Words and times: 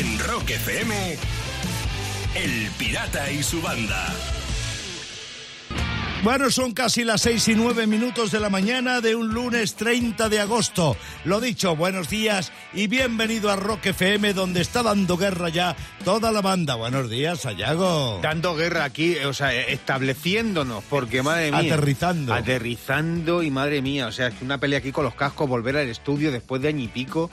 En 0.00 0.18
Rock 0.18 0.48
FM, 0.48 1.18
El 2.34 2.70
Pirata 2.78 3.30
y 3.30 3.42
su 3.42 3.60
banda. 3.60 4.06
Bueno, 6.22 6.50
son 6.50 6.72
casi 6.72 7.04
las 7.04 7.20
seis 7.20 7.46
y 7.48 7.54
nueve 7.54 7.86
minutos 7.86 8.30
de 8.30 8.40
la 8.40 8.48
mañana 8.48 9.02
de 9.02 9.14
un 9.14 9.28
lunes 9.28 9.74
30 9.74 10.30
de 10.30 10.40
agosto. 10.40 10.96
Lo 11.24 11.38
dicho, 11.38 11.76
buenos 11.76 12.08
días 12.08 12.50
y 12.72 12.86
bienvenido 12.86 13.50
a 13.50 13.56
Rock 13.56 13.86
FM, 13.86 14.32
donde 14.32 14.62
está 14.62 14.82
dando 14.82 15.18
guerra 15.18 15.50
ya 15.50 15.76
toda 16.02 16.32
la 16.32 16.40
banda. 16.40 16.76
Buenos 16.76 17.10
días, 17.10 17.40
Sayago. 17.42 18.20
Dando 18.22 18.54
guerra 18.54 18.84
aquí, 18.84 19.16
o 19.18 19.34
sea, 19.34 19.54
estableciéndonos, 19.54 20.82
porque 20.88 21.22
madre 21.22 21.50
mía. 21.50 21.74
Aterrizando. 21.74 22.32
Aterrizando 22.32 23.42
y 23.42 23.50
madre 23.50 23.82
mía, 23.82 24.06
o 24.06 24.12
sea, 24.12 24.28
es 24.28 24.34
que 24.34 24.46
una 24.46 24.56
pelea 24.56 24.78
aquí 24.78 24.92
con 24.92 25.04
los 25.04 25.14
cascos, 25.14 25.46
volver 25.46 25.76
al 25.76 25.88
estudio 25.88 26.32
después 26.32 26.62
de 26.62 26.68
año 26.68 26.84
y 26.84 26.88
pico. 26.88 27.30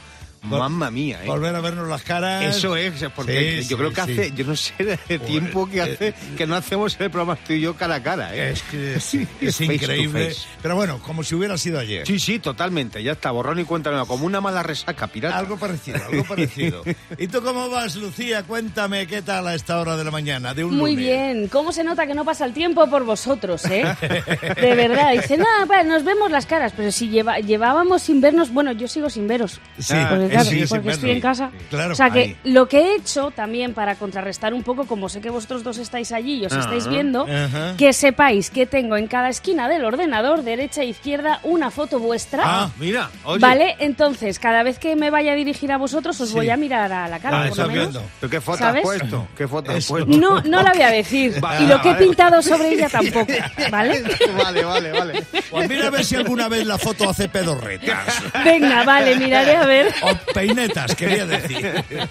Mamma 0.47 0.89
mía, 0.91 1.19
¿eh? 1.23 1.27
Volver 1.27 1.53
a 1.55 1.59
vernos 1.61 1.87
las 1.89 2.03
caras. 2.03 2.43
Eso 2.43 2.75
es, 2.75 2.93
porque 3.15 3.61
Sí, 3.63 3.67
yo 3.69 3.75
sí, 3.75 3.75
creo 3.75 3.89
que 3.89 4.01
sí. 4.05 4.11
hace, 4.11 4.31
yo 4.33 4.45
no 4.45 4.55
sé, 4.55 4.97
de 5.07 5.19
tiempo 5.19 5.67
que 5.69 5.81
hace 5.81 6.13
que 6.37 6.47
no 6.47 6.55
hacemos 6.55 6.95
el 6.99 7.09
programa 7.11 7.35
tú 7.45 7.53
y 7.53 7.61
yo 7.61 7.75
cara 7.75 7.95
a 7.95 8.03
cara, 8.03 8.35
¿eh? 8.35 8.51
Es 8.51 8.61
que 8.63 8.99
sí, 8.99 9.27
es 9.41 9.57
to 9.57 9.63
increíble. 9.65 10.33
Pero 10.61 10.75
bueno, 10.75 10.99
como 10.99 11.23
si 11.23 11.35
hubiera 11.35 11.57
sido 11.57 11.79
ayer. 11.79 12.05
Sí, 12.07 12.19
sí, 12.19 12.39
totalmente, 12.39 13.01
ya 13.03 13.13
está, 13.13 13.31
borrón 13.31 13.59
y 13.59 13.63
cuenta 13.65 13.89
nueva, 13.89 14.05
como 14.05 14.25
una 14.25 14.39
mala 14.39 14.63
resaca, 14.63 15.07
pirata. 15.07 15.37
Algo 15.37 15.57
parecido, 15.57 15.99
algo 16.09 16.23
parecido. 16.27 16.83
¿Y 17.17 17.27
tú 17.27 17.41
cómo 17.41 17.69
vas, 17.69 17.95
Lucía? 17.95 18.43
Cuéntame, 18.43 19.07
¿qué 19.07 19.21
tal 19.21 19.47
a 19.47 19.55
esta 19.55 19.79
hora 19.79 19.97
de 19.97 20.03
la 20.03 20.11
mañana? 20.11 20.53
De 20.53 20.63
un 20.63 20.77
Muy 20.77 20.91
lunes? 20.91 21.05
bien, 21.05 21.47
¿cómo 21.49 21.71
se 21.71 21.83
nota 21.83 22.05
que 22.07 22.13
no 22.13 22.23
pasa 22.23 22.45
el 22.45 22.53
tiempo 22.53 22.87
por 22.89 23.03
vosotros, 23.03 23.65
eh? 23.65 23.83
De 24.61 24.75
verdad, 24.75 25.11
dice, 25.13 25.37
nada, 25.37 25.65
vale, 25.65 25.87
nos 25.89 26.03
vemos 26.03 26.29
las 26.31 26.45
caras, 26.45 26.73
pero 26.75 26.91
si 26.91 27.09
lleva- 27.09 27.39
llevábamos 27.39 28.01
sin 28.03 28.21
vernos, 28.21 28.51
bueno, 28.51 28.71
yo 28.73 28.87
sigo 28.87 29.09
sin 29.09 29.27
veros. 29.27 29.59
Sí, 29.79 29.93
Ah, 29.95 30.09
claro, 30.43 30.49
sin 30.57 30.67
porque 30.67 30.89
estoy 30.89 31.11
en 31.11 31.21
casa. 31.21 31.51
Claro. 31.69 31.93
o 31.93 31.95
sea 31.95 32.09
que 32.09 32.19
ahí. 32.19 32.35
lo 32.45 32.67
que 32.67 32.79
he 32.79 32.95
hecho 32.95 33.31
también 33.31 33.73
para 33.73 33.95
contrarrestar 33.95 34.53
un 34.53 34.63
poco, 34.63 34.85
como 34.85 35.09
sé 35.09 35.21
que 35.21 35.29
vosotros 35.29 35.63
dos 35.63 35.77
estáis 35.77 36.11
allí 36.11 36.41
y 36.41 36.45
os 36.45 36.51
Ajá, 36.53 36.61
estáis 36.61 36.87
viendo, 36.87 37.25
que 37.77 37.93
sepáis 37.93 38.49
que 38.49 38.65
tengo 38.65 38.97
en 38.97 39.07
cada 39.07 39.29
esquina 39.29 39.67
del 39.69 39.85
ordenador, 39.85 40.43
derecha 40.43 40.81
e 40.81 40.85
izquierda, 40.87 41.39
una 41.43 41.71
foto 41.71 41.99
vuestra. 41.99 42.43
Ah, 42.45 42.69
mira, 42.79 43.09
oye. 43.23 43.39
¿Vale? 43.39 43.75
Entonces, 43.79 44.39
cada 44.39 44.63
vez 44.63 44.79
que 44.79 44.95
me 44.95 45.09
vaya 45.09 45.33
a 45.33 45.35
dirigir 45.35 45.71
a 45.71 45.77
vosotros, 45.77 46.19
os 46.21 46.29
Sí. 46.29 46.35
voy 46.35 46.49
a 46.49 46.57
mirar 46.57 46.91
a 46.91 47.07
la 47.07 47.19
cara, 47.19 47.37
Ah, 47.43 47.47
por 47.49 47.57
lo 47.57 47.63
está 47.63 47.67
menos. 47.73 47.91
viendo. 47.93 48.09
¿Pero 48.19 48.29
qué 48.29 48.41
foto 48.41 48.57
¿Sabes? 48.59 48.81
has 48.81 48.83
puesto? 48.99 49.27
¿Qué 49.37 49.47
foto 49.47 49.71
has 49.71 49.85
puesto? 49.85 50.11
No, 50.17 50.41
no 50.41 50.61
la 50.61 50.71
voy 50.73 50.81
a 50.81 50.89
decir. 50.91 51.37
Vale, 51.41 51.63
y 51.65 51.67
lo 51.67 51.81
que 51.81 51.91
he 51.91 51.95
pintado 51.95 52.41
sobre 52.41 52.73
ella 52.73 52.89
tampoco, 52.89 53.27
¿vale? 53.71 54.03
vale, 54.41 54.63
vale, 54.63 54.91
vale. 54.91 55.23
Pues 55.49 55.69
mira 55.69 55.87
a 55.87 55.89
ver 55.89 56.03
si 56.05 56.15
alguna 56.15 56.47
vez 56.47 56.65
la 56.65 56.77
foto 56.77 57.09
hace 57.09 57.29
pedorretas. 57.29 58.21
Venga, 58.43 58.83
vale, 58.83 59.15
miraré 59.17 59.55
a 59.55 59.65
ver. 59.65 59.93
O 60.01 60.15
peinetas, 60.33 60.95
quería 60.95 61.25
decir. 61.25 61.83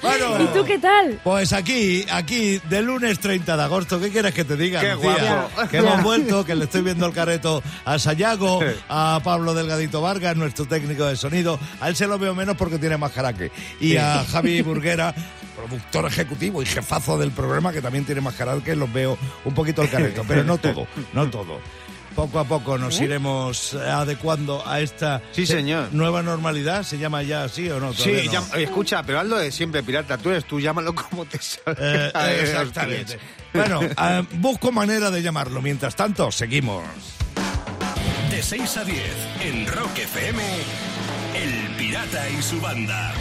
Bueno, 0.00 0.40
¿Y 0.40 0.46
tú 0.56 0.64
qué 0.64 0.78
tal? 0.78 1.20
Pues 1.24 1.52
aquí, 1.52 2.06
aquí, 2.10 2.60
de 2.70 2.82
lunes 2.82 3.18
30 3.18 3.56
de 3.56 3.62
agosto, 3.64 3.98
¿qué 3.98 4.10
quieres 4.10 4.32
que 4.32 4.44
te 4.44 4.56
diga, 4.56 4.80
Qué 4.80 4.94
Lucía? 4.94 5.48
guapo. 5.52 5.68
Que 5.70 5.78
hemos 5.78 6.02
vuelto, 6.04 6.44
que 6.44 6.54
le 6.54 6.64
estoy 6.64 6.82
viendo 6.82 7.04
el 7.04 7.12
careto 7.12 7.62
a 7.84 7.98
Sayago, 7.98 8.60
a 8.88 9.20
Pablo 9.24 9.54
Delgadito 9.54 10.00
Vargas, 10.00 10.36
nuestro 10.36 10.66
técnico 10.66 11.04
de 11.04 11.16
sonido. 11.16 11.58
A 11.80 11.88
él 11.88 11.96
se 11.96 12.06
lo 12.06 12.16
veo 12.16 12.32
menos 12.34 12.56
porque 12.56 12.78
tiene 12.78 12.96
más 12.96 13.10
jaraque. 13.12 13.50
Y 13.80 13.96
a 13.96 14.24
Javi 14.24 14.62
Burguera, 14.62 15.12
productor 15.56 16.06
ejecutivo 16.06 16.62
y 16.62 16.66
jefazo 16.66 17.18
del 17.18 17.32
programa, 17.32 17.72
que 17.72 17.82
también 17.82 18.04
tiene 18.04 18.20
más 18.20 18.36
jaraque, 18.36 18.76
los 18.76 18.92
veo 18.92 19.18
un 19.44 19.54
poquito 19.54 19.82
el 19.82 19.90
careto, 19.90 20.24
pero 20.28 20.44
no 20.44 20.58
todo, 20.58 20.86
no 21.12 21.28
todo. 21.28 21.58
Poco 22.18 22.40
a 22.40 22.44
poco 22.44 22.76
nos 22.76 23.00
iremos 23.00 23.74
eh, 23.74 23.78
adecuando 23.88 24.66
a 24.66 24.80
esta 24.80 25.22
Sí, 25.30 25.46
señor. 25.46 25.90
nueva 25.92 26.20
normalidad. 26.20 26.82
¿Se 26.82 26.98
llama 26.98 27.22
ya 27.22 27.44
así 27.44 27.70
o 27.70 27.78
no? 27.78 27.92
Sí, 27.92 28.10
Todavía 28.10 28.24
no. 28.24 28.32
llama- 28.32 28.56
escucha, 28.56 29.02
pero 29.04 29.20
hazlo 29.20 29.38
de 29.38 29.52
siempre, 29.52 29.84
pirata. 29.84 30.18
Tú 30.18 30.30
eres 30.30 30.44
tú, 30.44 30.58
llámalo 30.58 30.92
como 30.96 31.24
te 31.26 31.38
salga. 31.40 31.76
Eh, 31.80 32.12
eh, 32.16 32.38
exactamente. 32.42 33.20
Bueno, 33.54 33.80
eh, 33.84 34.24
busco 34.32 34.72
manera 34.72 35.12
de 35.12 35.22
llamarlo. 35.22 35.62
Mientras 35.62 35.94
tanto, 35.94 36.32
seguimos. 36.32 36.82
De 38.32 38.42
6 38.42 38.76
a 38.78 38.82
10, 38.84 39.04
en 39.42 39.66
Rock 39.68 39.98
FM, 39.98 40.42
El 41.36 41.76
Pirata 41.76 42.28
y 42.30 42.42
su 42.42 42.60
banda. 42.60 43.12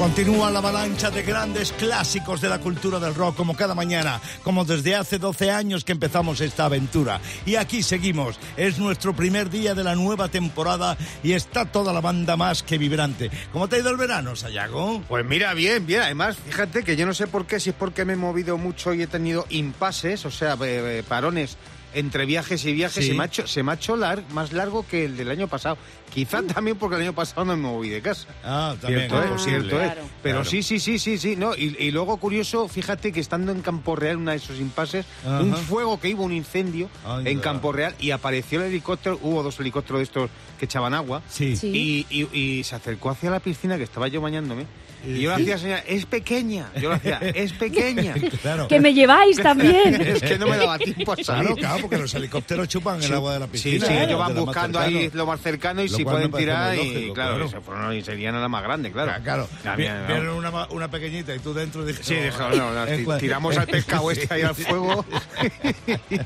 Continúa 0.00 0.50
la 0.50 0.60
avalancha 0.60 1.10
de 1.10 1.22
grandes 1.22 1.72
clásicos 1.72 2.40
de 2.40 2.48
la 2.48 2.58
cultura 2.58 2.98
del 2.98 3.14
rock, 3.14 3.36
como 3.36 3.54
cada 3.54 3.74
mañana, 3.74 4.18
como 4.42 4.64
desde 4.64 4.96
hace 4.96 5.18
12 5.18 5.50
años 5.50 5.84
que 5.84 5.92
empezamos 5.92 6.40
esta 6.40 6.64
aventura. 6.64 7.20
Y 7.44 7.56
aquí 7.56 7.82
seguimos. 7.82 8.40
Es 8.56 8.78
nuestro 8.78 9.14
primer 9.14 9.50
día 9.50 9.74
de 9.74 9.84
la 9.84 9.94
nueva 9.96 10.28
temporada 10.28 10.96
y 11.22 11.32
está 11.32 11.66
toda 11.66 11.92
la 11.92 12.00
banda 12.00 12.38
más 12.38 12.62
que 12.62 12.78
vibrante. 12.78 13.30
¿Cómo 13.52 13.68
te 13.68 13.76
ha 13.76 13.80
ido 13.80 13.90
el 13.90 13.98
verano, 13.98 14.34
Sayago? 14.36 15.02
Pues 15.06 15.26
mira, 15.26 15.52
bien, 15.52 15.84
bien. 15.84 16.00
Además, 16.00 16.38
fíjate 16.46 16.82
que 16.82 16.96
yo 16.96 17.04
no 17.04 17.12
sé 17.12 17.26
por 17.26 17.44
qué, 17.44 17.60
si 17.60 17.68
es 17.68 17.76
porque 17.76 18.06
me 18.06 18.14
he 18.14 18.16
movido 18.16 18.56
mucho 18.56 18.94
y 18.94 19.02
he 19.02 19.06
tenido 19.06 19.44
impases, 19.50 20.24
o 20.24 20.30
sea, 20.30 20.54
eh, 20.54 21.00
eh, 21.00 21.04
parones 21.06 21.58
entre 21.94 22.24
viajes 22.26 22.64
y 22.64 22.72
viajes, 22.72 23.04
Sí. 23.04 23.10
se 23.10 23.16
me 23.16 23.22
ha 23.24 23.26
hecho, 23.26 23.46
se 23.46 23.62
me 23.62 23.72
ha 23.72 23.74
hecho 23.74 23.96
lar- 23.96 24.22
más 24.30 24.52
largo 24.52 24.86
que 24.86 25.04
el 25.04 25.16
del 25.16 25.30
año 25.30 25.48
pasado. 25.48 25.76
Quizá 26.12 26.42
también 26.42 26.76
porque 26.76 26.96
el 26.96 27.02
año 27.02 27.12
pasado 27.12 27.44
no 27.44 27.56
me 27.56 27.62
moví 27.62 27.88
de 27.88 28.00
casa. 28.02 28.26
Ah, 28.44 28.74
también 28.80 29.08
Cierto 29.08 29.22
es 29.24 29.30
posible. 29.30 29.58
cierto 29.60 29.80
es. 29.80 29.92
Claro. 29.92 30.08
Pero 30.22 30.34
Claro. 30.36 30.50
sí, 30.50 30.62
sí, 30.62 30.80
sí, 30.80 30.98
sí, 30.98 31.18
sí. 31.18 31.36
No, 31.36 31.54
y, 31.54 31.76
y 31.78 31.90
luego, 31.92 32.16
curioso, 32.16 32.66
fíjate 32.68 33.12
que 33.12 33.20
estando 33.20 33.52
en 33.52 33.60
Campo 33.62 33.94
Real, 33.96 34.16
una 34.16 34.32
de 34.32 34.38
esos 34.38 34.58
impases, 34.58 35.06
Ajá. 35.24 35.40
un 35.40 35.54
fuego 35.56 36.00
que 36.00 36.08
iba, 36.08 36.22
un 36.22 36.32
incendio 36.32 36.88
en 37.24 37.38
Campo 37.40 37.72
Real 37.72 37.94
y 38.00 38.10
apareció 38.10 38.60
el 38.60 38.68
helicóptero, 38.70 39.18
hubo 39.22 39.42
dos 39.42 39.58
helicópteros 39.60 40.00
de 40.00 40.04
estos 40.04 40.30
que 40.58 40.64
echaban 40.64 40.94
agua. 40.94 41.22
Sí. 41.28 41.56
Sí. 41.56 42.06
Y, 42.10 42.22
y- 42.22 42.38
y 42.58 42.64
se 42.64 42.74
acercó 42.74 43.10
hacia 43.10 43.30
la 43.30 43.40
piscina 43.40 43.76
que 43.76 43.84
estaba 43.84 44.08
yo 44.08 44.20
bañándome. 44.20 44.66
Y 45.06 45.20
yo 45.20 45.30
le 45.30 45.42
hacía 45.42 45.58
señal, 45.58 45.82
es 45.86 46.06
pequeña. 46.06 46.70
Yo 46.80 46.90
le 46.90 46.96
hacía, 46.96 47.18
es 47.18 47.52
pequeña. 47.52 48.14
Claro. 48.42 48.68
Que 48.68 48.80
me 48.80 48.94
lleváis 48.94 49.36
también. 49.42 50.00
es 50.00 50.22
que 50.22 50.38
no 50.38 50.46
me 50.46 50.56
daba 50.56 50.78
tiempo 50.78 51.12
a 51.12 51.16
salir. 51.16 51.24
Claro, 51.24 51.56
claro, 51.56 51.78
porque 51.82 51.98
los 51.98 52.14
helicópteros 52.14 52.68
chupan 52.68 53.02
el 53.02 53.12
agua 53.12 53.34
de 53.34 53.40
la 53.40 53.46
Sí, 53.46 53.52
piscina. 53.52 53.86
sí, 53.86 53.92
¿eh? 53.92 54.04
ellos 54.04 54.18
van 54.18 54.34
buscando 54.34 54.78
ahí 54.78 55.10
lo 55.12 55.26
más 55.26 55.40
cercano 55.40 55.82
y 55.82 55.88
Lo 55.88 55.96
si 55.96 56.04
pueden 56.04 56.30
tirar 56.32 56.74
y 56.74 56.94
lógico, 56.94 57.14
claro, 57.14 57.48
se 57.48 57.60
fueron 57.60 57.94
y 57.96 58.02
serían 58.02 58.34
a 58.34 58.40
la 58.40 58.48
más 58.48 58.62
grande, 58.62 58.92
claro. 58.92 59.12
Claro, 59.22 59.48
vieron 59.76 60.44
una, 60.70 60.90
pequeñita 60.90 61.34
y 61.34 61.38
tú 61.38 61.52
dentro 61.54 61.84
dijiste... 61.84 62.14
Sí, 62.14 62.20
dijo, 62.20 62.48
no, 62.50 62.72
no, 62.72 63.18
tiramos 63.18 63.56
al 63.56 63.66
pescado 63.66 64.10
este 64.10 64.32
ahí 64.32 64.42
al 64.42 64.54
fuego 64.54 65.04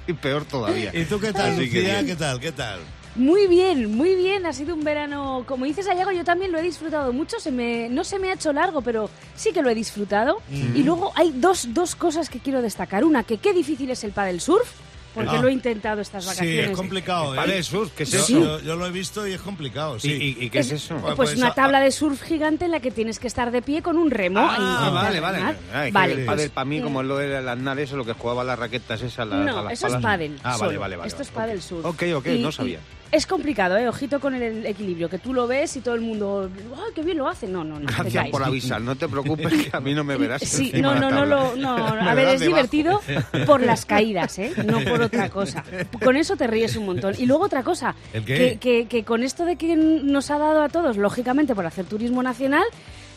y 0.06 0.12
peor 0.14 0.44
todavía. 0.44 0.90
¿Y 0.94 1.04
tú 1.04 1.18
qué 1.20 1.32
tal, 1.32 1.56
Lucía? 1.58 2.04
¿Qué 2.04 2.16
tal? 2.16 2.40
¿Qué 2.40 2.52
tal? 2.52 2.80
Muy 3.16 3.46
bien, 3.46 3.94
muy 3.96 4.16
bien. 4.16 4.44
Ha 4.44 4.52
sido 4.52 4.74
un 4.74 4.82
verano, 4.82 5.44
como 5.46 5.64
dices, 5.66 5.86
Ayago, 5.86 6.10
yo 6.10 6.24
también 6.24 6.50
lo 6.50 6.58
he 6.58 6.62
disfrutado 6.62 7.12
mucho. 7.12 7.38
Se 7.38 7.52
me, 7.52 7.88
no 7.88 8.02
se 8.02 8.18
me 8.18 8.30
ha 8.30 8.34
hecho 8.34 8.52
largo, 8.52 8.80
pero 8.82 9.08
sí 9.36 9.52
que 9.52 9.62
lo 9.62 9.70
he 9.70 9.74
disfrutado. 9.74 10.38
Y 10.50 10.82
luego 10.82 11.12
hay 11.14 11.30
dos, 11.36 11.72
dos 11.72 11.94
cosas 11.94 12.28
que 12.28 12.40
quiero 12.40 12.60
destacar. 12.60 13.04
Una, 13.04 13.22
que 13.22 13.38
qué 13.38 13.52
difícil 13.52 13.90
es 13.90 14.02
el 14.02 14.10
paddle 14.10 14.40
surf, 14.40 14.68
porque 15.14 15.30
Ah. 15.36 15.40
lo 15.40 15.46
he 15.46 15.52
intentado 15.52 16.00
estas 16.00 16.24
Sí, 16.24 16.30
vacaciones. 16.30 16.70
es 16.72 16.76
complicado, 16.76 17.34
¿eh? 17.34 17.36
Vale, 17.36 17.62
surf, 17.62 17.92
¿qué 17.96 18.02
es 18.02 18.10
Yo- 18.10 18.18
eso? 18.18 18.32
Yo, 18.40 18.60
yo 18.62 18.74
lo 18.74 18.84
he 18.84 18.90
visto 18.90 19.24
y 19.28 19.32
es 19.34 19.40
complicado, 19.40 20.00
sí. 20.00 20.10
¿Y, 20.10 20.42
y- 20.42 20.46
y 20.46 20.50
qué 20.50 20.58
es 20.58 20.72
eso? 20.72 20.96
Pues- 20.96 21.14
Pues 21.14 21.36
una 21.36 21.48
a- 21.48 21.54
tabla 21.54 21.78
de 21.78 21.92
surf 21.92 22.20
gigante 22.20 22.64
en 22.64 22.72
la 22.72 22.80
que 22.80 22.90
tienes 22.90 23.20
que 23.20 23.28
estar 23.28 23.52
de 23.52 23.62
pie 23.62 23.80
con 23.80 23.96
un 23.96 24.10
remo. 24.10 24.40
Ah, 24.42 24.90
vale, 24.92 25.20
vale. 25.20 25.38
Ay, 25.72 25.92
vale, 25.92 26.14
pues, 26.16 26.26
pádel 26.26 26.50
para 26.50 26.64
mí, 26.64 26.80
como 26.82 27.04
lo 27.04 27.18
de 27.18 27.40
las 27.40 27.56
naves, 27.58 27.92
o 27.92 27.96
lo 27.96 28.04
que 28.04 28.12
jugaba 28.14 28.42
las 28.42 28.58
raquetas 28.58 29.02
esas. 29.02 29.28
Las, 29.28 29.38
a 29.38 29.44
No, 29.52 29.62
las 29.62 29.74
eso 29.74 29.86
es 29.86 29.92
palas. 29.92 30.02
pádel. 30.02 30.40
Ah, 30.42 30.56
vale, 30.58 30.78
vale, 30.78 30.96
vale. 30.96 31.06
Esto 31.08 31.22
es 31.22 31.30
pádel 31.30 31.62
surf. 31.62 31.84
Ok, 31.84 32.02
ok, 32.16 32.26
Y- 32.26 32.38
no 32.40 32.48
y 32.48 32.52
sabía. 32.52 32.80
Es 33.14 33.26
complicado, 33.26 33.76
¿eh? 33.76 33.88
Ojito 33.88 34.18
con 34.18 34.34
el 34.34 34.66
equilibrio, 34.66 35.08
que 35.08 35.18
tú 35.18 35.32
lo 35.32 35.46
ves 35.46 35.76
y 35.76 35.80
todo 35.80 35.94
el 35.94 36.00
mundo, 36.00 36.50
¡ay, 36.76 36.92
qué 36.94 37.02
bien 37.02 37.18
lo 37.18 37.28
hace! 37.28 37.46
No, 37.46 37.62
no, 37.62 37.78
no. 37.78 37.86
te 37.86 37.92
Gracias 37.94 38.28
por 38.30 38.42
avisar, 38.42 38.80
no 38.80 38.96
te 38.96 39.08
preocupes 39.08 39.52
que 39.52 39.76
a 39.76 39.80
mí 39.80 39.94
no 39.94 40.02
me 40.02 40.16
verás. 40.16 40.42
Sí, 40.42 40.72
no, 40.80 40.94
no, 40.96 41.10
no, 41.10 41.24
lo, 41.24 41.54
no, 41.54 41.76
a 41.76 42.14
ver, 42.14 42.28
es 42.28 42.40
divertido 42.40 43.00
por 43.46 43.62
las 43.62 43.86
caídas, 43.86 44.38
¿eh? 44.40 44.52
No 44.66 44.80
por 44.80 45.00
otra 45.00 45.28
cosa. 45.30 45.62
Con 46.02 46.16
eso 46.16 46.36
te 46.36 46.46
ríes 46.48 46.76
un 46.76 46.86
montón. 46.86 47.14
Y 47.16 47.26
luego 47.26 47.44
otra 47.44 47.62
cosa, 47.62 47.94
¿El 48.12 48.24
qué? 48.24 48.34
Que, 48.34 48.58
que, 48.58 48.86
que 48.88 49.04
con 49.04 49.22
esto 49.22 49.44
de 49.44 49.54
que 49.56 49.76
nos 49.76 50.30
ha 50.32 50.38
dado 50.38 50.62
a 50.62 50.68
todos, 50.68 50.96
lógicamente, 50.96 51.54
por 51.54 51.66
hacer 51.66 51.84
turismo 51.84 52.20
nacional, 52.22 52.64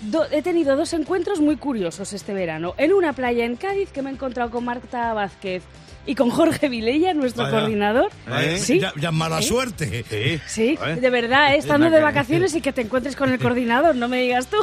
do- 0.02 0.28
he 0.32 0.44
tenido 0.44 0.76
dos 0.76 0.94
encuentros 0.94 1.40
muy 1.40 1.56
curiosos 1.58 2.14
este 2.14 2.34
verano. 2.36 2.76
En 2.78 2.94
una 2.94 3.14
playa 3.14 3.46
en 3.46 3.56
Cádiz 3.56 3.90
que 3.92 4.04
me 4.04 4.12
he 4.12 4.14
encontrado 4.14 4.52
con 4.52 4.64
Marta 4.64 5.14
Vázquez 5.14 5.64
y 6.08 6.16
con 6.16 6.30
Jorge 6.32 6.68
Vilella, 6.70 7.14
nuestro 7.14 7.44
Vaya. 7.44 7.60
coordinador. 7.60 8.10
Eh, 8.40 8.58
Sí. 8.60 8.80
Ya, 8.80 8.92
ya 9.00 9.12
mala 9.12 9.40
¿Eh? 9.40 9.44
suerte. 9.44 10.04
Sí. 10.10 10.42
Sí, 10.48 10.80
¿Eh? 10.84 10.96
de 10.96 11.10
verdad, 11.12 11.54
¿eh? 11.54 11.58
estando 11.58 11.90
de 11.92 12.02
vacaciones 12.02 12.56
y 12.56 12.62
que 12.62 12.74
te 12.74 12.82
encuentres 12.82 13.16
con 13.16 13.32
el 13.32 13.38
coordinador, 13.40 13.96
no 13.96 14.08
me 14.08 14.22
digas 14.22 14.48
tú. 14.48 14.58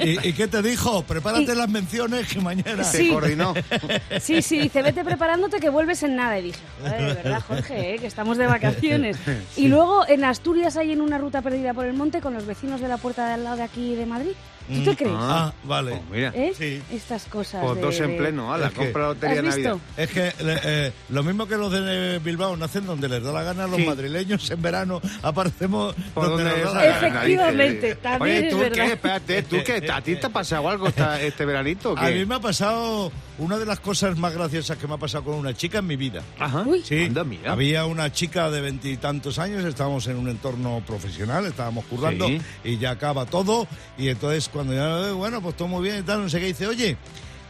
¿Y, 0.00 0.28
y 0.28 0.32
qué 0.32 0.48
te 0.48 0.62
dijo? 0.62 1.02
Prepárate 1.02 1.52
Y- 1.52 1.56
las 1.56 1.68
menciones 1.68 2.26
que 2.28 2.40
mañana... 2.40 2.82
Se 2.84 2.98
Sí. 2.98 3.10
coordinó. 3.10 3.54
Sí, 4.20 4.40
sí, 4.40 4.58
dice, 4.60 4.80
vete 4.82 5.04
preparándote 5.04 5.58
que 5.60 5.68
vuelves 5.68 6.02
en 6.04 6.16
nada. 6.16 6.38
Y 6.38 6.42
dije, 6.44 6.58
joder, 6.80 7.00
de 7.00 7.14
verdad, 7.22 7.42
Jorge, 7.46 7.94
¿eh? 7.94 7.98
que 7.98 8.06
estamos 8.06 8.38
de 8.38 8.46
vacaciones. 8.46 9.16
Y 9.56 9.68
luego 9.68 10.06
en 10.08 10.24
Asturias 10.24 10.76
hay 10.76 10.92
en 10.92 11.00
una 11.00 11.18
ruta 11.18 11.42
perdida 11.42 11.74
por 11.74 11.86
el 11.86 11.94
monte 11.94 12.20
con 12.20 12.34
los 12.34 12.46
vecinos 12.46 12.80
de 12.80 12.88
la 12.88 12.96
puerta 12.98 13.26
de 13.26 13.34
al 13.34 13.44
lado 13.44 13.56
de 13.56 13.62
aquí 13.64 13.94
de 13.94 14.06
Madrid. 14.06 14.32
¿Tú 14.66 14.82
te 14.82 14.96
crees? 14.96 15.12
Ah, 15.14 15.52
vale. 15.64 15.92
Oh, 15.92 16.02
mira. 16.12 16.32
¿Eh? 16.34 16.52
sí. 16.56 16.80
Estas 16.90 17.24
cosas. 17.24 17.62
Pues 17.62 17.76
de- 17.76 17.80
dos 17.82 18.00
en 18.00 18.10
de- 18.12 18.16
pleno, 18.16 18.52
ala, 18.54 18.66
Es 18.68 18.72
que- 18.72 18.78
compra 18.78 19.02
la 19.02 19.08
lotería 19.08 19.42
de 19.42 19.48
¿Has 19.48 19.56
Navidad. 19.56 19.72
visto? 19.74 20.02
Es 20.02 20.10
que 20.10 20.32
eh, 20.40 20.92
lo 21.10 21.22
mismo 21.22 21.46
que 21.46 21.56
los 21.56 21.70
de 21.72 22.18
Bilbao 22.20 22.56
nacen 22.56 22.86
donde 22.86 23.08
les 23.08 23.22
da 23.22 23.32
la 23.32 23.42
gana, 23.42 23.66
los 23.66 23.76
Sí. 23.76 23.84
madrileños 23.86 24.50
en 24.50 24.62
verano 24.62 25.02
aparecemos 25.22 25.94
Por 26.14 26.28
donde 26.30 26.44
donde 26.44 26.62
nos 26.62 26.72
da 26.74 26.80
la 26.80 26.86
gana. 26.86 27.06
Efectivamente, 27.08 27.94
también 27.96 28.36
Oye, 28.38 28.46
es 28.46 28.52
¿tú 28.52 28.58
verdad. 28.58 28.84
qué? 28.86 28.92
Espérate, 28.92 29.42
¿tú 29.42 29.56
qué? 29.64 29.90
¿A 29.92 30.00
ti 30.00 30.16
te 30.16 30.26
ha 30.26 30.30
pasado 30.30 30.68
algo 30.68 30.88
esta- 30.88 31.20
este 31.20 31.44
veranito 31.44 31.92
o 31.92 31.98
A 31.98 32.08
mí 32.10 32.24
me 32.24 32.34
ha 32.36 32.40
pasado 32.40 33.12
una 33.38 33.58
de 33.58 33.66
las 33.66 33.80
cosas 33.80 34.16
más 34.16 34.32
graciosas 34.32 34.78
que 34.78 34.86
me 34.86 34.94
ha 34.94 34.98
pasado 34.98 35.24
con 35.24 35.34
una 35.34 35.54
chica 35.54 35.78
en 35.78 35.86
mi 35.86 35.96
vida. 35.96 36.22
Ajá. 36.38 36.62
Uy. 36.66 36.82
Sí, 36.84 37.04
Anda, 37.04 37.24
mira. 37.24 37.52
había 37.52 37.84
una 37.86 38.12
chica 38.12 38.50
de 38.50 38.60
veintitantos 38.60 39.38
años, 39.38 39.64
estábamos 39.64 40.06
en 40.06 40.16
un 40.16 40.28
entorno 40.28 40.82
profesional, 40.86 41.44
estábamos 41.46 41.84
currando 41.86 42.26
Sí. 42.28 42.40
y 42.64 42.78
ya 42.78 42.90
acaba 42.92 43.26
todo. 43.26 43.66
Y 43.98 44.08
entonces 44.08 44.48
cuando 44.48 44.72
ya, 44.74 45.12
bueno, 45.12 45.40
pues 45.42 45.56
todo 45.56 45.68
muy 45.68 45.82
bien 45.82 45.98
y 46.00 46.02
tal, 46.02 46.22
no 46.22 46.28
sé 46.28 46.38
qué, 46.40 46.46
dice, 46.46 46.66
oye, 46.66 46.96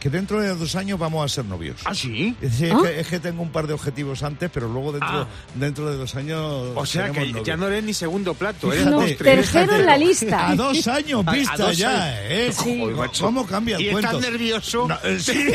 que 0.05 0.11
dentro 0.11 0.39
de 0.39 0.49
dos 0.53 0.75
años 0.75 0.99
vamos 0.99 1.25
a 1.25 1.27
ser 1.33 1.45
novios. 1.45 1.77
¿Ah, 1.83 1.95
sí? 1.95 2.35
Es, 2.39 2.61
¿Ah? 2.71 2.77
que, 2.83 2.99
es 2.99 3.07
que 3.07 3.19
tengo 3.19 3.41
un 3.41 3.49
par 3.49 3.65
de 3.65 3.73
objetivos 3.73 4.21
antes, 4.21 4.51
pero 4.53 4.67
luego 4.67 4.91
dentro, 4.91 5.21
Ah. 5.21 5.27
dentro 5.55 5.89
de 5.89 5.97
dos 5.97 6.13
años. 6.13 6.73
O 6.75 6.85
sea 6.85 7.09
que 7.09 7.21
novios. 7.25 7.43
ya 7.43 7.57
no 7.57 7.65
eres 7.65 7.83
ni 7.83 7.91
segundo 7.95 8.35
plato, 8.35 8.71
eres 8.71 8.85
No, 8.85 9.03
tercero 9.03 9.77
en 9.77 9.85
la 9.87 9.97
lista. 9.97 10.49
A 10.49 10.55
dos 10.55 10.87
años 10.87 11.23
A- 11.25 11.31
a 11.31 11.33
vista 11.33 11.57
dos 11.57 11.75
ya, 11.75 12.03
años. 12.03 12.19
¿eh? 12.29 12.51
Sí. 12.53 12.79
Joder, 12.81 12.95
macho. 12.97 13.25
¿Cómo 13.25 13.47
cambia 13.47 13.77
el 13.77 13.81
¿Y 13.81 13.89
cuento? 13.89 14.11
estás 14.17 14.31
nervioso? 14.31 14.87
No, 14.87 14.95
eh, 15.03 15.19
sí. 15.19 15.33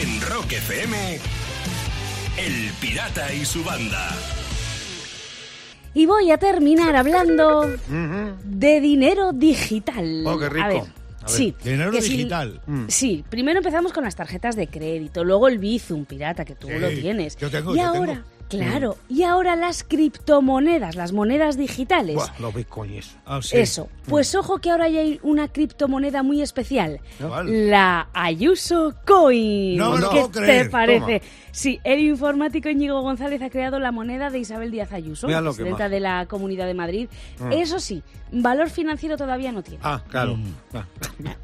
En 0.00 0.20
Rock 0.22 0.52
FM, 0.52 1.20
El 2.38 2.70
Pirata 2.80 3.34
y 3.34 3.44
su 3.44 3.62
banda. 3.64 4.14
Y 5.96 6.04
voy 6.04 6.30
a 6.30 6.36
terminar 6.36 6.94
hablando 6.94 7.62
de 8.44 8.80
dinero 8.82 9.32
digital. 9.32 10.24
Oh, 10.26 10.38
qué 10.38 10.48
rico. 10.50 10.64
A 10.64 10.68
ver, 10.68 10.78
A 10.78 10.82
ver, 10.82 10.90
sí. 11.26 11.54
dinero 11.64 11.90
que 11.90 12.02
si- 12.02 12.16
digital. 12.18 12.60
Mm. 12.66 12.84
Sí, 12.88 13.24
primero 13.30 13.58
empezamos 13.60 13.94
con 13.94 14.04
las 14.04 14.14
tarjetas 14.14 14.56
de 14.56 14.66
crédito, 14.68 15.24
luego 15.24 15.48
el 15.48 15.56
Bizum 15.58 16.04
pirata, 16.04 16.44
que 16.44 16.54
tú 16.54 16.68
Sí, 16.68 16.74
lo 16.78 16.88
tienes. 16.90 17.36
yo 17.38 17.50
tengo, 17.50 17.74
y 17.74 17.78
yo 17.78 17.86
ahora, 17.86 18.12
tengo. 18.12 18.26
Claro, 18.48 18.96
y 19.08 19.22
ahora 19.22 19.56
las 19.56 19.84
criptomonedas, 19.84 20.94
las 20.96 21.12
monedas 21.12 21.56
digitales. 21.56 22.16
Buah, 22.16 22.38
los 22.38 22.54
bitcoins. 22.54 23.16
Ah, 23.26 23.40
sí. 23.42 23.56
Eso. 23.58 23.88
Pues 24.08 24.34
ojo 24.34 24.58
que 24.58 24.70
ahora 24.70 24.88
ya 24.88 25.00
hay 25.00 25.18
una 25.22 25.48
criptomoneda 25.48 26.22
muy 26.22 26.42
especial. 26.42 27.00
¿Cuál? 27.18 27.70
La 27.70 28.08
Ayuso 28.12 28.94
Coin. 29.06 29.76
No 29.76 29.92
me 29.92 30.00
lo 30.00 30.10
¿Qué 30.10 30.16
puedo 30.20 30.30
creer. 30.30 30.66
te 30.66 30.70
parece? 30.70 31.22
Sí, 31.50 31.80
el 31.84 32.00
informático 32.00 32.68
Íñigo 32.68 33.00
González 33.00 33.40
ha 33.42 33.50
creado 33.50 33.78
la 33.78 33.90
moneda 33.90 34.30
de 34.30 34.38
Isabel 34.38 34.70
Díaz 34.70 34.92
Ayuso, 34.92 35.26
presidenta 35.26 35.88
de 35.88 36.00
la 36.00 36.26
Comunidad 36.26 36.66
de 36.66 36.74
Madrid. 36.74 37.08
Mm. 37.40 37.52
Eso 37.52 37.80
sí, 37.80 38.02
valor 38.30 38.70
financiero 38.70 39.16
todavía 39.16 39.52
no 39.52 39.62
tiene. 39.62 39.80
Ah, 39.82 40.02
claro. 40.08 40.36
Mm. 40.36 40.54
Ah. 40.74 40.86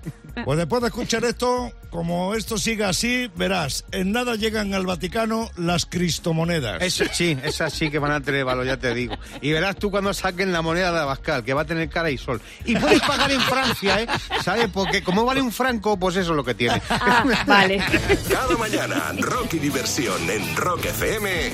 Pues 0.45 0.57
después 0.59 0.81
de 0.81 0.89
escuchar 0.89 1.25
esto, 1.25 1.71
como 1.93 2.35
esto 2.35 2.57
siga 2.57 2.89
así, 2.89 3.31
verás, 3.37 3.85
en 3.93 4.13
nada 4.13 4.35
llegan 4.35 4.73
al 4.73 4.87
Vaticano 4.87 5.51
las 5.57 5.85
cristomonedas. 5.85 6.81
Eso 6.81 7.05
sí, 7.13 7.37
esas 7.45 7.75
sí 7.75 7.91
que 7.91 7.99
van 7.99 8.13
a 8.13 8.23
tener 8.23 8.47
valor, 8.47 8.65
ya 8.65 8.79
te 8.79 8.95
digo. 8.95 9.15
Y 9.43 9.53
verás 9.53 9.77
tú 9.77 9.91
cuando 9.91 10.15
saquen 10.15 10.53
la 10.53 10.63
moneda 10.63 10.91
de 10.91 11.01
Abascal, 11.01 11.45
que 11.45 11.53
va 11.53 11.63
a 11.63 11.65
tener 11.67 11.91
cara 11.91 12.11
y 12.11 12.17
sol. 12.17 12.41
Y 12.65 12.77
puedes 12.77 13.01
pagar 13.03 13.31
en 13.31 13.43
Francia, 13.43 14.01
¿eh? 14.01 14.07
¿Sabes? 14.43 14.69
Porque 14.73 15.03
como 15.03 15.27
vale 15.27 15.43
un 15.43 15.53
franco, 15.53 15.99
pues 15.99 16.17
eso 16.17 16.31
es 16.31 16.37
lo 16.37 16.45
que 16.45 16.55
tiene. 16.55 16.81
Ah, 16.89 17.25
vale. 17.47 17.83
Cada 18.31 18.57
mañana, 18.57 19.13
rock 19.19 19.55
y 19.55 19.59
diversión 19.59 20.31
en 20.31 20.57
Rock 20.57 20.87
FM 20.87 21.53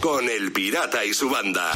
con 0.00 0.28
El 0.28 0.50
Pirata 0.50 1.04
y 1.04 1.14
su 1.14 1.30
banda. 1.30 1.70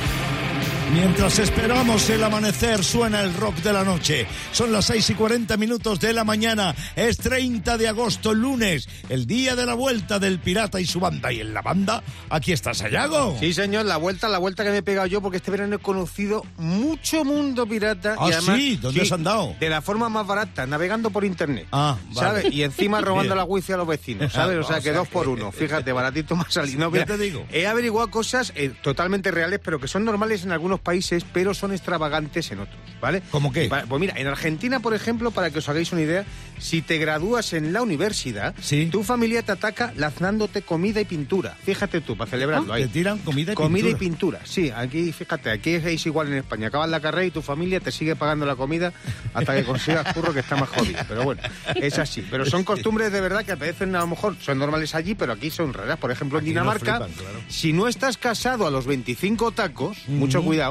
Mientras 0.93 1.39
esperamos 1.39 2.09
el 2.09 2.25
amanecer, 2.25 2.83
suena 2.83 3.21
el 3.21 3.35
rock 3.35 3.57
de 3.57 3.73
la 3.75 3.85
noche. 3.85 4.27
Son 4.53 4.73
las 4.73 4.87
6 4.87 5.11
y 5.11 5.15
40 5.15 5.57
minutos 5.59 6.01
de 6.01 6.15
la 6.15 6.25
mañana. 6.25 6.75
Es 6.97 7.19
30 7.19 7.77
de 7.77 7.89
agosto, 7.89 8.33
lunes, 8.33 8.89
el 9.11 9.27
día 9.27 9.55
de 9.55 9.67
la 9.67 9.75
vuelta 9.75 10.19
del 10.19 10.39
pirata 10.39 10.81
y 10.81 10.87
su 10.87 10.99
banda. 10.99 11.31
Y 11.31 11.41
en 11.41 11.53
la 11.53 11.61
banda, 11.61 12.03
aquí 12.31 12.53
está 12.53 12.73
Sayago. 12.73 13.37
Sí, 13.39 13.53
señor, 13.53 13.85
la 13.85 13.99
vuelta, 13.99 14.29
la 14.29 14.39
vuelta 14.39 14.65
que 14.65 14.71
me 14.71 14.79
he 14.79 14.83
pegado 14.83 15.07
yo, 15.07 15.21
porque 15.21 15.37
este 15.37 15.51
verano 15.51 15.77
he 15.77 15.79
conocido 15.79 16.45
mucho 16.57 17.23
mundo 17.23 17.67
pirata. 17.67 18.17
Ah, 18.19 18.29
y 18.31 18.33
además, 18.33 18.57
sí, 18.57 18.77
¿dónde 18.81 19.03
has 19.03 19.13
andado? 19.13 19.55
De 19.61 19.69
la 19.69 19.83
forma 19.83 20.09
más 20.09 20.27
barata, 20.27 20.67
navegando 20.67 21.11
por 21.11 21.23
internet. 21.25 21.67
Ah, 21.71 21.99
vale. 22.15 22.29
¿Sabes? 22.41 22.55
Y 22.55 22.63
encima 22.63 23.01
robando 23.03 23.35
la 23.35 23.45
wifi 23.45 23.73
a 23.73 23.77
los 23.77 23.87
vecinos, 23.87 24.33
¿sabes? 24.33 24.57
O 24.59 24.63
sea, 24.63 24.77
O 24.77 24.79
que 24.79 24.85
sea 24.85 24.95
dos 24.95 25.09
por 25.09 25.29
uno. 25.29 25.53
Fíjate, 25.53 25.93
baratito 25.93 26.35
más 26.35 26.53
salido. 26.53 26.79
No, 26.79 26.87
Ya 26.99 27.05
mira, 27.05 27.07
te 27.07 27.19
digo. 27.19 27.45
He 27.53 27.67
averiguado 27.67 28.11
cosas 28.11 28.53
eh, 28.57 28.73
totalmente 28.83 29.31
reales, 29.31 29.61
pero 29.63 29.79
que 29.79 29.87
son 29.87 30.07
normales 30.07 30.45
en 30.45 30.53
algunos 30.53 30.78
países, 30.81 31.25
pero 31.33 31.55
son 31.55 31.73
extravagantes 31.73 32.51
en 32.51 32.61
otros, 32.61 32.79
¿vale? 33.01 33.23
¿Cómo 33.31 33.53
qué? 33.53 33.69
Pues 33.89 34.01
mira, 34.01 34.15
en 34.17 34.27
Argentina, 34.27 34.81
por 34.81 34.95
ejemplo, 34.95 35.31
para 35.31 35.51
que 35.51 35.59
os 35.59 35.69
hagáis 35.69 35.93
una 35.93 36.03
idea, 36.03 36.25
si 36.59 36.83
te 36.83 36.99
gradúas 36.99 37.53
en 37.53 37.73
la 37.73 37.83
universidad, 37.83 38.55
Sí. 38.61 38.87
tu 38.91 39.03
familia 39.05 39.43
te 39.43 39.53
ataca 39.53 39.93
lanzándote 39.97 40.63
comida 40.63 41.01
y 41.01 41.05
pintura. 41.05 41.57
Fíjate 41.65 42.01
tú, 42.01 42.17
para 42.17 42.31
celebrarlo 42.31 42.73
ahí. 42.73 42.83
Te 42.85 42.89
tiran 42.89 43.19
comida 43.19 43.53
y 43.53 43.55
Comida 43.55 43.85
pintura. 43.85 43.97
y 43.97 44.09
pintura, 44.09 44.41
sí, 44.45 44.71
aquí 44.75 45.13
fíjate, 45.13 45.51
aquí 45.51 45.71
es 45.75 46.07
igual 46.07 46.29
en 46.29 46.35
España. 46.39 46.69
Acabas 46.69 46.89
la 46.91 47.01
carrera 47.01 47.27
y 47.27 47.31
tu 47.31 47.43
familia 47.43 47.81
te 47.81 47.93
sigue 47.93 48.17
pagando 48.17 48.45
la 48.47 48.57
comida 48.57 48.93
hasta 49.35 49.55
que 49.55 49.65
consigas 49.65 50.13
curro 50.15 50.33
que 50.33 50.41
está 50.41 50.57
más 50.57 50.69
jodido. 50.69 51.01
Pero 51.09 51.25
bueno, 51.25 51.41
es 51.77 51.99
así. 51.99 52.27
Pero 52.31 52.45
son 52.47 52.65
costumbres 52.65 53.13
de 53.13 53.21
verdad 53.21 53.45
que 53.45 53.57
parecen 53.57 53.95
a 53.97 54.01
lo 54.01 54.07
mejor 54.09 54.37
son 54.41 54.59
normales 54.59 54.95
allí, 54.95 55.15
pero 55.15 55.33
aquí 55.33 55.51
son 55.51 55.73
raras. 55.73 55.99
Por 55.99 56.11
ejemplo, 56.11 56.39
en 56.39 56.45
Aquí 56.45 56.51
Dinamarca, 56.51 56.97
flipan, 56.99 57.13
claro. 57.13 57.41
si 57.49 57.73
no 57.73 57.89
estás 57.89 58.17
casado 58.17 58.67
a 58.67 58.71
los 58.71 58.87
25 58.87 59.53
tacos, 59.53 59.97
mucho 60.09 60.43
cuidado, 60.43 60.68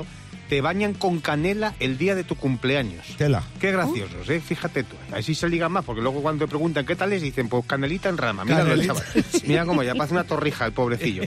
te 0.49 0.61
bañan 0.61 0.93
con 0.93 1.19
canela 1.19 1.73
el 1.79 1.97
día 1.97 2.15
de 2.15 2.23
tu 2.23 2.35
cumpleaños. 2.35 3.05
Tela. 3.17 3.43
Qué 3.59 3.71
graciosos, 3.71 4.29
¿eh? 4.29 4.39
Fíjate 4.39 4.83
tú. 4.83 4.95
Así 5.11 5.35
se 5.35 5.49
ligan 5.49 5.71
más, 5.71 5.83
porque 5.85 6.01
luego 6.01 6.21
cuando 6.21 6.45
te 6.45 6.49
preguntan 6.49 6.85
qué 6.85 6.95
tal 6.95 7.11
es, 7.13 7.21
dicen, 7.21 7.49
pues 7.49 7.65
canelita 7.65 8.09
en 8.09 8.17
rama. 8.17 8.45
Mira, 8.45 8.59
chaval. 8.85 9.03
Mira 9.45 9.65
cómo 9.65 9.83
ya 9.83 9.93
parece 9.95 10.13
una 10.13 10.23
torrija 10.23 10.65
el 10.65 10.71
pobrecillo. 10.73 11.23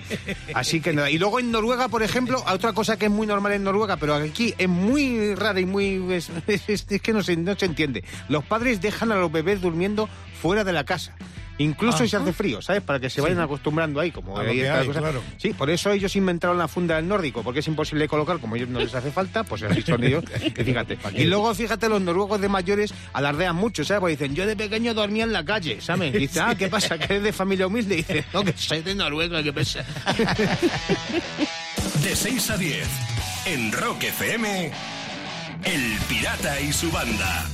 Así 0.55 0.81
que 0.81 0.93
nada. 0.93 1.11
Y 1.11 1.19
luego 1.19 1.39
en 1.41 1.51
Noruega, 1.51 1.89
por 1.89 2.03
ejemplo, 2.03 2.43
otra 2.51 2.73
cosa 2.73 2.97
que 2.99 3.07
es 3.07 3.11
muy 3.11 3.27
normal 3.27 3.53
en 3.53 3.65
Noruega, 3.65 3.97
pero 3.97 4.15
aquí 4.15 4.55
es 4.59 4.69
muy 4.69 5.35
rara 5.35 5.61
y 5.61 5.67
muy... 5.67 6.13
Es, 6.15 6.31
es- 6.47 6.87
es 6.91 7.03
que 7.03 7.13
no 7.13 7.23
se, 7.23 7.37
no 7.37 7.55
se 7.57 7.67
entiende. 7.67 8.05
Los 8.29 8.45
padres 8.45 8.81
dejan 8.81 9.13
a 9.13 9.17
los 9.17 9.31
bebés 9.31 9.61
durmiendo 9.61 10.09
fuera 10.41 10.65
de 10.65 10.73
la 10.73 10.85
casa. 10.85 11.15
Incluso 11.61 11.99
Ah. 11.99 12.01
si 12.05 12.09
se 12.09 12.17
hace 12.17 12.33
frío, 12.33 12.63
¿sabes? 12.63 12.83
Para 12.83 12.99
que 12.99 13.11
se 13.11 13.21
vayan 13.21 13.39
acostumbrando 13.41 14.01
ahí, 14.01 14.11
como 14.11 14.39
ahí 14.39 14.63
hay, 14.63 14.87
cosa. 14.87 15.01
claro. 15.01 15.23
Sí, 15.37 15.53
por 15.53 15.69
eso 15.71 15.91
ellos 15.93 16.17
inventaron 16.17 16.57
la 16.59 16.69
funda 16.69 16.97
del 16.97 17.07
nórdico, 17.07 17.43
porque 17.43 17.61
es 17.61 17.67
imposible 17.69 18.09
colocar, 18.09 18.39
como 18.39 18.55
a 18.55 18.59
ellos 18.59 18.71
no 18.71 18.81
les 18.81 18.95
hace 18.95 19.11
falta, 19.11 19.45
pues 19.45 19.63
así 19.63 19.83
son 19.83 20.03
ellos. 20.03 20.25
que 20.25 20.65
fíjate. 20.65 20.99
Y 21.17 21.25
luego, 21.25 21.55
fíjate, 21.55 21.89
los 21.89 22.01
noruegos 22.01 22.41
de 22.41 22.49
mayores 22.49 22.95
alardean 23.13 23.57
mucho, 23.57 23.85
¿sabes? 23.85 24.01
Porque 24.01 24.17
dicen, 24.17 24.35
yo 24.35 24.47
de 24.47 24.57
pequeño 24.57 24.95
dormía 24.95 25.25
en 25.25 25.33
la 25.33 25.45
calle, 25.45 25.81
¿sabes? 25.81 26.15
Y 26.15 26.19
dice, 26.19 26.41
ah, 26.41 26.55
¿qué 26.57 26.69
pasa? 26.69 26.97
¿Que 26.99 27.05
eres 27.05 27.23
de 27.25 27.33
familia 27.33 27.67
humilde? 27.67 27.95
Y 27.95 27.99
dice, 27.99 28.25
no, 28.33 28.43
que 28.43 28.55
soy 28.57 28.81
de 28.81 28.95
Noruega, 28.95 29.43
¿qué 29.43 29.53
pasa? 29.53 29.85
De 32.03 32.17
6 32.17 32.51
a 32.51 32.57
10 32.57 32.89
en 33.47 33.73
Rock 33.73 34.05
FM, 34.05 34.73
El 35.65 35.99
Pirata 36.09 36.59
y 36.61 36.73
su 36.73 36.91
banda. 36.91 37.47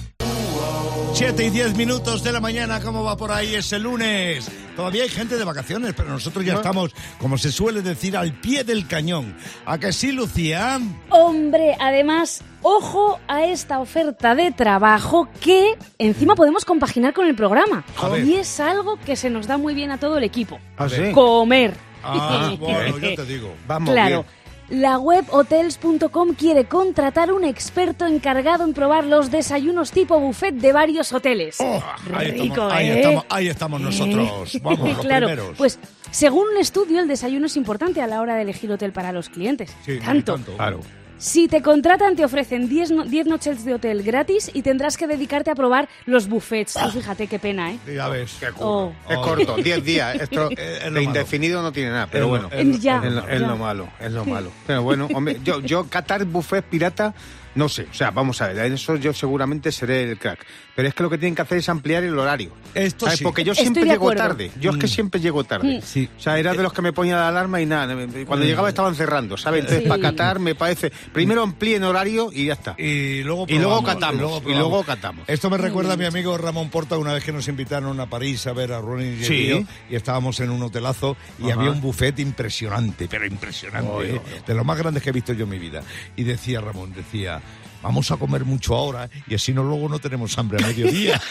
7 1.14 1.44
y 1.46 1.50
10 1.50 1.76
minutos 1.76 2.22
de 2.22 2.30
la 2.32 2.40
mañana, 2.40 2.80
¿cómo 2.80 3.02
va 3.02 3.16
por 3.16 3.32
ahí 3.32 3.54
ese 3.54 3.78
lunes? 3.78 4.50
Todavía 4.76 5.04
hay 5.04 5.08
gente 5.08 5.36
de 5.38 5.44
vacaciones, 5.44 5.94
pero 5.96 6.10
nosotros 6.10 6.44
ya 6.44 6.54
estamos, 6.54 6.92
como 7.18 7.38
se 7.38 7.50
suele 7.50 7.80
decir, 7.80 8.16
al 8.18 8.34
pie 8.34 8.64
del 8.64 8.86
cañón. 8.86 9.34
¿A 9.64 9.78
que 9.78 9.92
sí, 9.94 10.12
Lucía? 10.12 10.78
Hombre, 11.08 11.74
además, 11.80 12.42
ojo 12.60 13.18
a 13.28 13.46
esta 13.46 13.78
oferta 13.78 14.34
de 14.34 14.52
trabajo 14.52 15.28
que 15.40 15.76
encima 15.98 16.34
podemos 16.34 16.66
compaginar 16.66 17.14
con 17.14 17.26
el 17.26 17.34
programa. 17.34 17.82
Y 18.22 18.34
es 18.34 18.60
algo 18.60 18.98
que 18.98 19.16
se 19.16 19.30
nos 19.30 19.46
da 19.46 19.56
muy 19.56 19.72
bien 19.74 19.90
a 19.92 19.98
todo 19.98 20.18
el 20.18 20.24
equipo. 20.24 20.58
¿Ah, 20.76 20.86
sí? 20.90 21.12
Comer. 21.14 21.72
Ah, 22.04 22.54
bueno, 22.60 22.98
yo 22.98 23.14
te 23.14 23.24
digo. 23.24 23.54
Vamos 23.66 23.90
Claro. 23.94 24.24
bien. 24.24 24.45
La 24.68 24.98
web 24.98 25.24
hotels.com 25.30 26.34
quiere 26.34 26.64
contratar 26.64 27.32
un 27.32 27.44
experto 27.44 28.04
encargado 28.04 28.64
en 28.64 28.74
probar 28.74 29.04
los 29.04 29.30
desayunos 29.30 29.92
tipo 29.92 30.18
buffet 30.18 30.54
de 30.56 30.72
varios 30.72 31.12
hoteles. 31.12 31.58
Oh, 31.60 31.82
ahí, 32.12 32.32
Rico, 32.32 32.44
estamos, 32.46 32.72
ahí, 32.72 32.88
¿eh? 32.88 32.96
estamos, 32.96 33.24
ahí 33.28 33.48
estamos 33.48 33.80
nosotros. 33.80 34.54
Eh. 34.54 34.60
Vamos, 34.64 34.88
los 34.88 34.98
claro, 34.98 35.26
primeros. 35.28 35.56
pues 35.56 35.78
según 36.10 36.48
un 36.48 36.56
estudio, 36.56 37.00
el 37.00 37.06
desayuno 37.06 37.46
es 37.46 37.56
importante 37.56 38.02
a 38.02 38.08
la 38.08 38.20
hora 38.20 38.34
de 38.34 38.42
elegir 38.42 38.72
hotel 38.72 38.90
para 38.90 39.12
los 39.12 39.28
clientes. 39.28 39.72
Sí, 39.84 39.98
tanto. 40.00 40.34
tanto. 40.34 40.56
Claro. 40.56 40.80
Si 41.18 41.48
te 41.48 41.62
contratan, 41.62 42.14
te 42.14 42.24
ofrecen 42.24 42.68
10 42.68 42.90
no- 42.90 43.04
10 43.04 43.26
noches 43.26 43.64
de 43.64 43.72
hotel 43.74 44.02
gratis 44.02 44.50
y 44.52 44.60
tendrás 44.62 44.98
que 44.98 45.06
dedicarte 45.06 45.50
a 45.50 45.54
probar 45.54 45.88
los 46.04 46.28
buffets. 46.28 46.74
Tú 46.74 46.90
fíjate 46.90 47.26
qué 47.26 47.38
pena, 47.38 47.72
¿eh? 47.72 47.78
Ya 47.94 48.08
ves. 48.08 48.36
Qué 48.38 48.52
curro. 48.52 48.68
Oh. 48.68 48.92
Es 49.08 49.16
corto, 49.18 49.56
10 49.56 49.82
días. 49.82 50.14
Esto 50.20 50.50
Es 50.50 50.90
lo 50.92 51.00
indefinido 51.00 51.62
no 51.62 51.72
tiene 51.72 51.90
nada, 51.90 52.06
pero 52.10 52.28
bueno. 52.28 52.50
es 52.52 52.66
lo- 52.66 52.76
Ya. 52.76 53.02
Es 53.02 53.12
lo, 53.12 53.26
es 53.28 53.40
ya. 53.40 53.46
lo 53.46 53.56
malo, 53.56 53.88
es 53.98 54.12
lo 54.12 54.24
malo. 54.26 54.50
Pero 54.66 54.82
bueno, 54.82 55.08
hombre, 55.14 55.38
yo, 55.42 55.60
yo 55.60 55.88
Qatar 55.88 56.24
Buffet 56.26 56.64
Pirata, 56.66 57.14
no 57.54 57.68
sé. 57.70 57.86
O 57.90 57.94
sea, 57.94 58.10
vamos 58.10 58.42
a 58.42 58.48
ver, 58.48 58.58
en 58.66 58.74
eso 58.74 58.96
yo 58.96 59.14
seguramente 59.14 59.72
seré 59.72 60.02
el 60.02 60.18
crack. 60.18 60.44
Pero 60.76 60.88
es 60.88 60.94
que 60.94 61.02
lo 61.02 61.08
que 61.10 61.16
tienen 61.18 61.34
que 61.34 61.42
hacer 61.42 61.58
es 61.58 61.68
ampliar 61.70 62.04
el 62.04 62.16
horario. 62.18 62.50
Esto 62.74 63.06
¿Sabes? 63.06 63.18
sí. 63.18 63.24
Porque 63.24 63.42
yo 63.42 63.52
Estoy 63.52 63.64
siempre 63.64 63.84
llego 63.84 63.94
acuerdo. 64.10 64.22
tarde. 64.22 64.50
Yo 64.60 64.70
es 64.72 64.76
que 64.76 64.86
Mm. 64.86 64.90
siempre 64.90 65.20
llego 65.20 65.42
tarde. 65.42 65.78
Mm. 65.78 65.82
Sí. 65.82 66.08
O 66.16 66.20
sea, 66.20 66.38
era 66.38 66.52
de 66.52 66.62
los 66.62 66.72
que 66.72 66.82
me 66.82 66.92
ponía 66.92 67.16
la 67.16 67.28
alarma 67.28 67.60
y 67.62 67.66
nada. 67.66 67.94
Cuando 68.26 68.44
Mm. 68.44 68.48
llegaba 68.48 68.68
estaban 68.68 68.94
cerrando, 68.94 69.36
¿sabes? 69.38 69.60
Entonces, 69.62 69.84
Sí. 69.84 69.88
para 69.88 70.02
Qatar 70.02 70.38
me 70.38 70.54
parece... 70.54 70.92
Primero 71.14 71.42
amplíen 71.42 71.82
horario 71.84 72.28
y 72.30 72.46
ya 72.46 72.52
está. 72.52 72.74
Y 72.78 73.22
luego, 73.22 73.46
Y 73.48 73.58
luego 73.58 73.82
catamos, 73.82 74.42
y 74.46 74.50
luego 74.52 74.84
catamos. 74.84 75.24
Esto 75.28 75.48
me 75.48 75.56
recuerda 75.56 75.94
a 75.94 75.96
mi 75.96 76.04
amigo 76.04 76.36
Ramón 76.36 76.68
Porta 76.68 76.98
una 76.98 77.14
vez 77.14 77.24
que 77.24 77.32
nos 77.32 77.48
invitaron 77.48 77.98
a 77.98 78.10
París 78.10 78.46
a 78.46 78.52
ver 78.52 78.72
a 78.72 78.80
Ronnie 78.80 79.24
Sí. 79.24 79.34
Dio, 79.46 79.64
y 79.88 79.96
estábamos 79.96 80.38
en 80.40 80.50
un 80.50 80.60
hotelazo 80.62 81.16
y 81.38 81.50
Ajá. 81.50 81.54
había 81.58 81.70
un 81.70 81.80
buffet 81.80 82.18
impresionante, 82.18 83.08
pero 83.08 83.24
impresionante. 83.26 84.16
¿eh? 84.16 84.20
de 84.46 84.54
los 84.54 84.66
más 84.66 84.76
grandes 84.76 85.02
que 85.02 85.08
he 85.08 85.12
visto 85.12 85.32
yo 85.32 85.44
en 85.44 85.50
mi 85.50 85.58
vida. 85.58 85.82
Y 86.16 86.24
decía 86.24 86.60
Ramón, 86.60 86.92
decía, 86.94 87.40
vamos 87.82 88.10
a 88.10 88.16
comer 88.16 88.44
mucho 88.44 88.74
ahora 88.74 89.08
y 89.26 89.34
así 89.34 89.52
no 89.52 89.62
luego 89.62 89.88
no 89.88 89.98
tenemos 89.98 90.36
hambre 90.38 90.62
a 90.62 90.66
mediodía. 90.66 91.20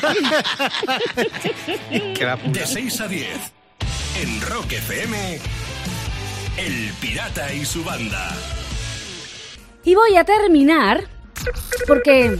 De 2.51 2.65
6 2.65 3.01
a 3.01 3.07
10. 3.07 3.27
En 4.21 4.41
Rock 4.41 4.71
FM. 4.73 5.39
El 6.57 6.93
Pirata 7.01 7.53
y 7.53 7.65
su 7.65 7.83
banda. 7.83 8.31
Y 9.83 9.93
voy 9.95 10.15
a 10.15 10.23
terminar 10.23 11.03
porque 11.87 12.37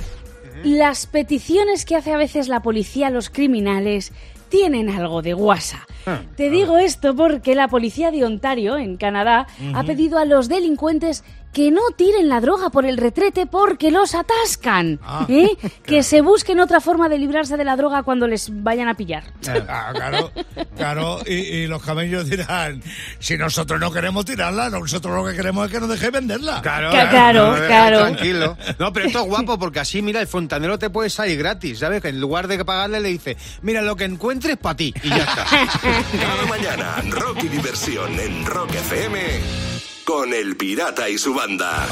las 0.64 1.06
peticiones 1.06 1.86
que 1.86 1.96
hace 1.96 2.14
a 2.14 2.18
veces 2.18 2.48
la 2.48 2.62
policía 2.62 3.08
a 3.08 3.12
los 3.12 3.30
criminales 3.30 4.14
tienen 4.50 4.90
algo 4.90 5.22
de 5.22 5.34
guasa. 5.34 5.86
Ah, 6.06 6.22
Te 6.38 6.50
digo 6.50 6.78
esto 6.78 7.16
porque 7.16 7.56
la 7.56 7.68
policía 7.68 8.12
de 8.12 8.24
Ontario, 8.24 8.78
en 8.78 8.96
Canadá, 8.96 9.48
ha 9.74 9.84
pedido 9.84 10.18
a 10.18 10.26
los 10.26 10.48
delincuentes 10.48 11.24
que 11.56 11.72
no 11.72 11.80
tiren 11.96 12.28
la 12.28 12.42
droga 12.42 12.70
por 12.70 12.86
el 12.86 12.98
retrete 12.98 13.46
porque 13.46 13.90
los 13.90 14.14
atascan. 14.14 15.00
Ah, 15.02 15.26
¿eh? 15.30 15.48
Que 15.86 16.04
se 16.04 16.20
busquen 16.20 16.60
otra 16.60 16.82
forma 16.82 17.08
de 17.08 17.18
librarse 17.18 17.56
de 17.56 17.64
la 17.64 17.78
droga 17.78 18.04
cuando 18.04 18.28
les 18.28 18.50
vayan 18.62 18.90
a 18.90 18.94
pillar. 18.96 19.24
Ah, 19.70 19.92
claro, 19.94 20.32
claro, 20.76 21.20
y, 21.26 21.34
y 21.34 21.68
los 21.68 21.82
camellos 21.82 22.30
dirán, 22.30 22.84
si 23.20 23.38
nosotros 23.38 23.80
no 23.80 23.90
queremos 23.90 24.26
tirarla, 24.26 24.70
nosotros 24.70 25.16
lo 25.16 25.30
que 25.32 25.38
queremos 25.38 25.66
es 25.68 25.72
que 25.72 25.80
nos 25.80 25.88
deje 25.88 26.10
venderla. 26.10 26.62
Claro, 26.62 26.92
Ca- 26.92 27.10
claro, 27.10 27.56
eh, 27.56 27.68
claro. 27.68 28.00
Tranquilo. 28.00 28.58
No, 28.78 28.92
pero 28.92 29.06
esto 29.08 29.22
es 29.22 29.26
guapo 29.28 29.58
porque 29.58 29.80
así, 29.80 30.02
mira, 30.02 30.20
el 30.20 30.28
fontanero 30.28 30.78
te 30.78 30.90
puede 30.90 31.10
salir 31.10 31.38
gratis, 31.38 31.80
¿sabes? 31.80 32.02
Que 32.02 32.10
en 32.10 32.20
lugar 32.20 32.50
de 32.50 32.66
pagarle 32.66 33.00
le 33.00 33.08
dice, 33.10 33.38
mira, 33.62 33.82
lo 33.82 33.96
que 33.96 34.04
encuentres 34.04 34.58
para 34.58 34.76
ti. 34.76 34.94
Y 35.04 35.08
ya 35.10 35.18
está. 35.24 35.46
Cada 36.20 36.46
mañana, 36.50 37.02
rock 37.12 37.44
y 37.46 37.48
diversión 37.48 38.20
en 38.20 38.46
Rock 38.46 38.72
FM. 38.74 39.75
Con 40.06 40.34
el 40.34 40.56
Pirata 40.56 41.10
y 41.10 41.18
su 41.18 41.34
banda. 41.34 41.88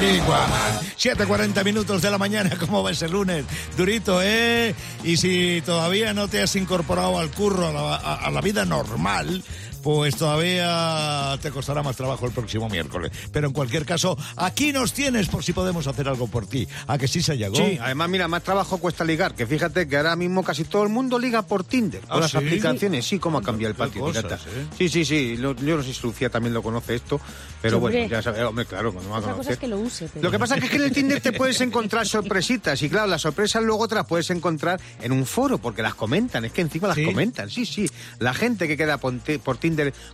Igual. 0.00 0.50
7.40 0.98 1.64
minutos 1.64 2.02
de 2.02 2.10
la 2.10 2.18
mañana, 2.18 2.56
¿cómo 2.58 2.82
va 2.82 2.90
ese 2.90 3.08
lunes? 3.08 3.44
Durito, 3.76 4.20
¿eh? 4.22 4.74
Y 5.04 5.18
si 5.18 5.62
todavía 5.64 6.14
no 6.14 6.28
te 6.28 6.42
has 6.42 6.56
incorporado 6.56 7.18
al 7.18 7.30
curro, 7.30 7.68
a 7.68 8.30
la 8.30 8.40
vida 8.40 8.64
normal, 8.64 9.44
pues 9.82 10.16
todavía 10.16 11.38
te 11.40 11.50
costará 11.50 11.82
más 11.82 11.96
trabajo 11.96 12.26
el 12.26 12.32
próximo 12.32 12.68
miércoles. 12.68 13.10
Pero 13.32 13.46
en 13.46 13.52
cualquier 13.52 13.84
caso, 13.84 14.16
aquí 14.36 14.72
nos 14.72 14.92
tienes 14.92 15.28
por 15.28 15.44
si 15.44 15.52
podemos 15.52 15.86
hacer 15.86 16.08
algo 16.08 16.26
por 16.28 16.46
ti. 16.46 16.66
¿A 16.86 16.98
que 16.98 17.08
sí, 17.08 17.22
Sayago? 17.22 17.56
Sí, 17.56 17.78
además, 17.80 18.08
mira, 18.08 18.28
más 18.28 18.42
trabajo 18.42 18.78
cuesta 18.78 19.04
ligar. 19.04 19.34
Que 19.34 19.46
fíjate 19.46 19.88
que 19.88 19.96
ahora 19.96 20.16
mismo 20.16 20.42
casi 20.42 20.64
todo 20.64 20.82
el 20.82 20.88
mundo 20.88 21.18
liga 21.18 21.42
por 21.42 21.64
Tinder. 21.64 22.00
Por 22.02 22.16
¿Ah, 22.16 22.20
las 22.20 22.30
sí? 22.30 22.36
aplicaciones. 22.36 23.06
Sí, 23.06 23.18
cómo 23.18 23.38
ha 23.38 23.42
cambiado 23.42 23.70
el 23.70 23.76
patio. 23.76 24.00
cosas. 24.02 24.24
¿eh? 24.46 24.66
Sí, 24.76 24.88
sí, 24.88 25.04
sí. 25.04 25.36
Lo- 25.36 25.54
yo 25.56 25.76
no 25.76 25.82
sé 25.82 25.92
si 25.94 26.02
Lucía 26.06 26.30
también 26.30 26.54
lo 26.54 26.62
conoce 26.62 26.94
esto. 26.94 27.20
Pero 27.60 27.76
Sí, 27.76 27.80
bueno, 27.80 27.96
hombre. 27.98 28.08
ya 28.16 28.22
sabes. 28.22 28.42
Hombre, 28.42 28.66
claro, 28.66 28.92
cuando 28.92 29.10
va 29.10 29.16
a 29.16 29.18
Otra 29.20 29.32
cosa 29.32 29.36
conocer. 29.36 29.52
es 29.54 29.58
que 29.58 29.68
lo 29.68 29.78
use. 29.78 30.08
pero- 30.12 30.24
Lo 30.24 30.30
que 30.30 30.38
pasa 30.38 30.56
es 30.56 30.68
que 30.70 30.76
en 30.76 30.82
el 30.82 30.92
Tinder 30.92 31.20
te 31.20 31.32
puedes 31.32 31.60
encontrar 31.60 32.06
sorpresitas 32.06 32.80
y 32.82 32.88
claro, 32.88 33.06
las 33.08 33.22
sorpresas 33.22 33.62
luego 33.62 33.88
te 33.88 33.94
las 33.94 34.06
puedes 34.06 34.30
encontrar 34.30 34.80
en 35.02 35.12
un 35.12 35.26
foro 35.26 35.58
porque 35.58 35.82
las 35.82 35.94
comentan, 35.94 36.44
es 36.44 36.52
que 36.52 36.60
encima 36.60 36.88
las 36.88 36.96
¿Sí? 36.96 37.04
comentan, 37.04 37.50
sí, 37.50 37.66
sí. 37.66 37.88
La 38.18 38.34
gente 38.34 38.66
que 38.68 38.76
queda 38.76 38.98
por, 38.98 39.16
ti- 39.18 39.38
por 39.38 39.56
Tinder 39.58 39.67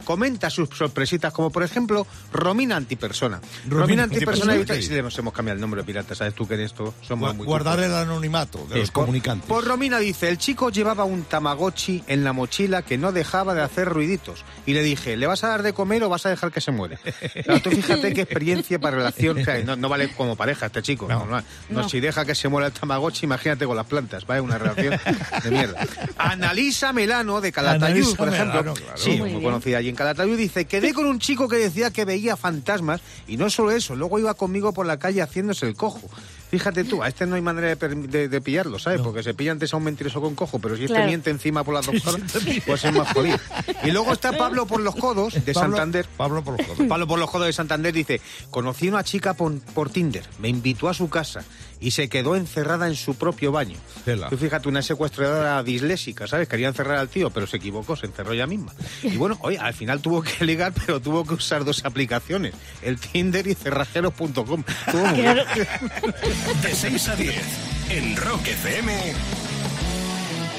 comenta 0.04 0.50
sus 0.50 0.68
sorpresitas 0.70 1.32
como 1.32 1.50
por 1.50 1.62
ejemplo 1.62 2.06
Romina 2.32 2.76
Antipersona. 2.76 3.40
Romina 3.68 3.80
Romina, 3.80 4.02
Antipersona, 4.04 4.52
Antipersona, 4.52 4.80
y 4.80 4.82
sí, 4.82 4.92
le 4.92 4.98
hemos, 4.98 5.18
hemos 5.18 5.32
cambiado 5.32 5.56
el 5.56 5.60
nombre 5.60 5.80
de 5.82 5.86
pirata, 5.86 6.14
sabes 6.14 6.34
tú 6.34 6.46
que 6.48 6.54
en 6.54 6.60
esto 6.60 6.94
somos 7.02 7.32
Gu- 7.32 7.36
muy 7.36 7.46
Guardar 7.46 7.76
cultos. 7.76 7.90
el 7.92 7.96
anonimato 7.98 8.66
de 8.68 8.80
los 8.80 8.90
comunicantes. 8.90 9.48
Por 9.48 9.64
Romina 9.64 9.98
dice, 9.98 10.28
el 10.28 10.38
chico 10.38 10.70
llevaba 10.70 11.04
un 11.04 11.22
tamagotchi 11.24 12.02
en 12.06 12.24
la 12.24 12.32
mochila 12.32 12.82
que 12.82 12.98
no 12.98 13.12
dejaba 13.12 13.54
de 13.54 13.62
hacer 13.62 13.88
ruiditos. 13.88 14.44
Y 14.66 14.72
le 14.74 14.82
dije, 14.82 15.16
¿le 15.16 15.26
vas 15.26 15.44
a 15.44 15.48
dar 15.48 15.62
de 15.62 15.72
comer 15.72 16.02
o 16.04 16.08
vas 16.08 16.26
a 16.26 16.30
dejar 16.30 16.50
que 16.52 16.60
se 16.60 16.70
muere? 16.72 16.98
Claro, 17.44 17.60
tú 17.60 17.70
fíjate 17.70 18.12
qué 18.12 18.22
experiencia 18.22 18.78
para 18.78 18.96
relación. 18.96 19.38
o 19.38 19.44
sea, 19.44 19.62
no, 19.62 19.76
no 19.76 19.88
vale 19.88 20.08
como 20.14 20.36
pareja 20.36 20.66
este 20.66 20.82
chico. 20.82 21.06
No. 21.08 21.20
No, 21.20 21.26
no, 21.26 21.36
no, 21.70 21.82
No. 21.82 21.88
Si 21.88 22.00
deja 22.00 22.24
que 22.24 22.34
se 22.34 22.48
muera 22.48 22.66
el 22.68 22.72
tamagotchi, 22.72 23.24
imagínate 23.26 23.66
con 23.66 23.76
las 23.76 23.86
plantas. 23.86 24.26
Vaya 24.26 24.42
una 24.42 24.58
relación 24.58 24.98
de 25.42 25.50
mierda. 25.50 25.86
Analisa 26.18 26.92
Melano 26.92 27.40
de 27.40 27.52
Calatayud, 27.52 28.16
por 28.16 28.28
ejemplo. 28.28 28.60
Melano, 28.62 28.74
claro. 28.74 28.96
Sí, 28.96 29.10
Muy 29.10 29.18
muy, 29.20 29.28
bien. 29.30 29.42
Conocida 29.44 29.78
allí 29.78 29.88
en 29.88 29.96
Calatayud. 29.96 30.36
Dice, 30.36 30.64
quedé 30.66 30.92
con 30.92 31.06
un 31.06 31.18
chico 31.18 31.48
que 31.48 31.56
decía 31.56 31.90
que 31.90 32.04
veía 32.04 32.36
fantasmas 32.36 33.00
y 33.28 33.36
no 33.36 33.50
solo 33.50 33.70
eso, 33.70 33.94
luego 33.96 34.18
iba 34.18 34.34
conmigo 34.34 34.72
por 34.72 34.86
la 34.86 34.98
calle 34.98 35.22
haciéndose 35.22 35.66
el 35.66 35.74
cojo. 35.76 36.08
Fíjate 36.50 36.84
tú, 36.84 37.02
a 37.02 37.08
este 37.08 37.26
no 37.26 37.34
hay 37.34 37.40
manera 37.42 37.66
de, 37.68 37.76
per- 37.76 37.96
de- 37.96 38.28
de 38.28 38.40
pillarlo, 38.40 38.78
¿sabes? 38.78 39.00
Porque 39.00 39.24
se 39.24 39.34
pilla 39.34 39.50
antes 39.50 39.74
a 39.74 39.76
un 39.76 39.82
mentiroso 39.84 40.20
con 40.20 40.36
cojo, 40.36 40.60
pero 40.60 40.76
si 40.76 40.84
este 40.84 41.04
miente 41.04 41.30
encima 41.30 41.64
por 41.64 41.74
las 41.74 41.84
dos 41.86 42.00
cosas, 42.00 42.20
pues 42.64 42.84
es 42.84 42.92
más 42.92 43.12
jodido. 43.12 43.38
Y 43.82 43.90
luego 43.90 44.12
está 44.12 44.32
Pablo 44.36 44.64
por 44.66 44.80
los 44.80 44.94
codos 44.94 45.34
de 45.34 45.52
Pablo- 45.52 45.76
Santander. 45.76 46.06
Pablo 46.16 46.44
por 46.44 46.56
los 46.58 46.66
codos. 46.68 46.86
Pablo 46.88 47.06
por 47.08 47.18
los 47.18 47.28
codos 47.30 47.46
de 47.48 47.52
Santander 47.52 47.92
dice, 47.92 48.20
conocí 48.50 48.86
a 48.86 48.90
una 48.90 49.02
chica 49.04 49.34
por, 49.34 49.58
por 49.60 49.90
Tinder, 49.90 50.22
me 50.38 50.48
invitó 50.48 50.88
a 50.88 50.94
su 50.94 51.08
casa 51.08 51.42
y 51.84 51.90
se 51.90 52.08
quedó 52.08 52.34
encerrada 52.34 52.88
en 52.88 52.94
su 52.94 53.14
propio 53.14 53.52
baño. 53.52 53.76
Tela. 54.06 54.30
Tú 54.30 54.38
fíjate, 54.38 54.70
una 54.70 54.80
secuestradora 54.80 55.62
disléxica, 55.62 56.26
¿sabes? 56.26 56.48
Quería 56.48 56.68
encerrar 56.68 56.96
al 56.96 57.10
tío, 57.10 57.28
pero 57.28 57.46
se 57.46 57.58
equivocó, 57.58 57.94
se 57.94 58.06
encerró 58.06 58.32
ella 58.32 58.46
misma. 58.46 58.72
Y 59.02 59.18
bueno, 59.18 59.36
oye, 59.42 59.58
al 59.58 59.74
final 59.74 60.00
tuvo 60.00 60.22
que 60.22 60.46
ligar, 60.46 60.72
pero 60.86 60.98
tuvo 61.00 61.26
que 61.26 61.34
usar 61.34 61.62
dos 61.62 61.84
aplicaciones, 61.84 62.54
el 62.80 62.98
Tinder 62.98 63.46
y 63.46 63.54
cerrajeros.com. 63.54 64.64
Estuvo 64.86 65.06
muy 65.06 65.20
bien. 65.20 65.36
De 66.62 66.74
6 66.74 67.08
a 67.08 67.16
10. 67.16 67.42
En 67.90 68.16
Rock 68.16 68.46
FM. 68.46 69.12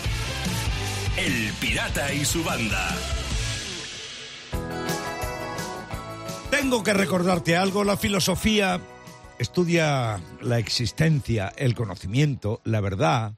El 1.17 1.53
Pirata 1.61 2.13
y 2.13 2.25
su 2.25 2.43
banda. 2.43 2.89
Tengo 6.51 6.83
que 6.83 6.93
recordarte 6.93 7.57
algo. 7.57 7.85
La 7.85 7.97
filosofía 7.97 8.81
estudia 9.45 10.21
la 10.41 10.59
existencia, 10.59 11.53
el 11.57 11.75
conocimiento, 11.75 12.61
la 12.65 12.81
verdad, 12.81 13.35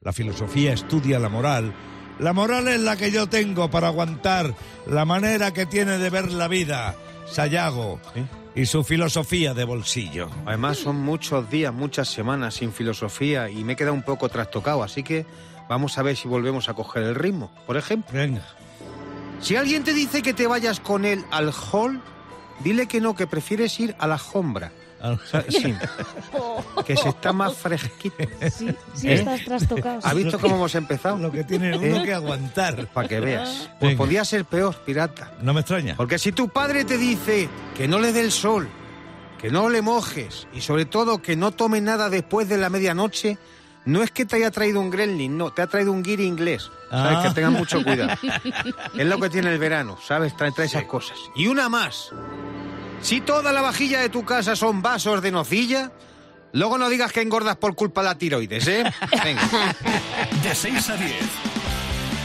La 0.00 0.12
filosofía 0.12 0.72
estudia 0.72 1.18
la 1.18 1.28
moral. 1.28 1.74
La 2.20 2.32
moral 2.32 2.68
es 2.68 2.78
la 2.80 2.96
que 2.96 3.10
yo 3.10 3.28
tengo 3.28 3.68
para 3.68 3.88
aguantar 3.88 4.54
la 4.86 5.04
manera 5.04 5.52
que 5.52 5.66
tiene 5.66 5.98
de 5.98 6.08
ver 6.10 6.30
la 6.32 6.46
vida, 6.46 6.94
Sayago, 7.26 8.00
y 8.54 8.66
su 8.66 8.84
filosofía 8.84 9.54
de 9.54 9.64
bolsillo. 9.64 10.30
Además 10.46 10.78
son 10.78 10.96
muchos 11.00 11.50
días, 11.50 11.74
muchas 11.74 12.08
semanas 12.08 12.54
sin 12.54 12.72
filosofía 12.72 13.50
y 13.50 13.64
me 13.64 13.72
he 13.72 13.76
quedado 13.76 13.94
un 13.94 14.04
poco 14.04 14.28
trastocado, 14.28 14.84
así 14.84 15.02
que 15.02 15.26
vamos 15.68 15.98
a 15.98 16.02
ver 16.02 16.16
si 16.16 16.28
volvemos 16.28 16.68
a 16.68 16.74
coger 16.74 17.02
el 17.02 17.16
ritmo. 17.16 17.50
Por 17.66 17.76
ejemplo, 17.76 18.12
Venga. 18.16 18.46
si 19.40 19.56
alguien 19.56 19.82
te 19.82 19.92
dice 19.92 20.22
que 20.22 20.32
te 20.32 20.46
vayas 20.46 20.78
con 20.78 21.04
él 21.04 21.24
al 21.32 21.52
hall, 21.72 22.00
dile 22.60 22.86
que 22.86 23.00
no, 23.00 23.16
que 23.16 23.26
prefieres 23.26 23.78
ir 23.80 23.96
a 23.98 24.06
la 24.06 24.18
sombra. 24.18 24.70
Sí, 25.48 25.74
que 26.86 26.96
se 26.96 27.08
está 27.08 27.32
más 27.32 27.54
fresquito. 27.54 28.16
Sí, 28.50 28.68
sí 28.94 29.08
¿Eh? 29.08 29.14
estás 29.14 29.44
trastocado. 29.44 30.00
¿Has 30.02 30.14
visto 30.14 30.38
cómo 30.38 30.56
hemos 30.56 30.74
empezado? 30.74 31.18
Lo 31.18 31.30
que 31.30 31.44
tiene 31.44 31.76
uno 31.76 32.02
¿Eh? 32.02 32.02
que 32.04 32.14
aguantar. 32.14 32.88
Para 32.88 33.08
que 33.08 33.20
veas. 33.20 33.70
Pues 33.78 33.92
Venga. 33.92 33.98
podía 33.98 34.24
ser 34.24 34.44
peor, 34.44 34.74
pirata. 34.84 35.32
No 35.40 35.54
me 35.54 35.60
extraña. 35.60 35.94
Porque 35.96 36.18
si 36.18 36.32
tu 36.32 36.48
padre 36.48 36.84
te 36.84 36.98
dice 36.98 37.48
que 37.76 37.86
no 37.86 37.98
le 37.98 38.12
dé 38.12 38.20
el 38.20 38.32
sol, 38.32 38.68
que 39.38 39.50
no 39.50 39.68
le 39.68 39.82
mojes 39.82 40.48
y 40.52 40.60
sobre 40.60 40.84
todo 40.84 41.22
que 41.22 41.36
no 41.36 41.52
tome 41.52 41.80
nada 41.80 42.10
después 42.10 42.48
de 42.48 42.58
la 42.58 42.68
medianoche, 42.68 43.38
no 43.84 44.02
es 44.02 44.10
que 44.10 44.26
te 44.26 44.36
haya 44.36 44.50
traído 44.50 44.80
un 44.80 44.90
gremlin, 44.90 45.38
no, 45.38 45.52
te 45.52 45.62
ha 45.62 45.66
traído 45.66 45.92
un 45.92 46.02
guiri 46.02 46.24
inglés. 46.24 46.70
¿Sabes? 46.90 47.18
Ah. 47.18 47.22
Que 47.28 47.34
tengan 47.34 47.52
mucho 47.52 47.82
cuidado. 47.82 48.18
es 48.96 49.06
lo 49.06 49.18
que 49.18 49.30
tiene 49.30 49.52
el 49.52 49.58
verano, 49.58 49.96
¿sabes? 50.06 50.36
Trae, 50.36 50.52
trae 50.52 50.66
esas 50.66 50.84
cosas. 50.84 51.18
Y 51.36 51.46
una 51.46 51.68
más. 51.68 52.10
Si 53.02 53.20
toda 53.20 53.52
la 53.52 53.62
vajilla 53.62 54.00
de 54.00 54.08
tu 54.08 54.24
casa 54.24 54.56
son 54.56 54.82
vasos 54.82 55.22
de 55.22 55.30
nocilla, 55.30 55.92
luego 56.52 56.78
no 56.78 56.88
digas 56.88 57.12
que 57.12 57.22
engordas 57.22 57.56
por 57.56 57.74
culpa 57.74 58.02
de 58.02 58.08
la 58.08 58.18
tiroides, 58.18 58.66
¿eh? 58.68 58.84
Venga. 59.24 59.42
De 60.42 60.54
6 60.54 60.90
a 60.90 60.96
10. 60.96 61.12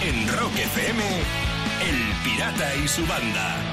En 0.05 0.27
Rock 0.27 0.57
FM, 0.57 1.03
El 1.87 2.23
Pirata 2.23 2.75
y 2.75 2.87
su 2.87 3.05
banda. 3.05 3.72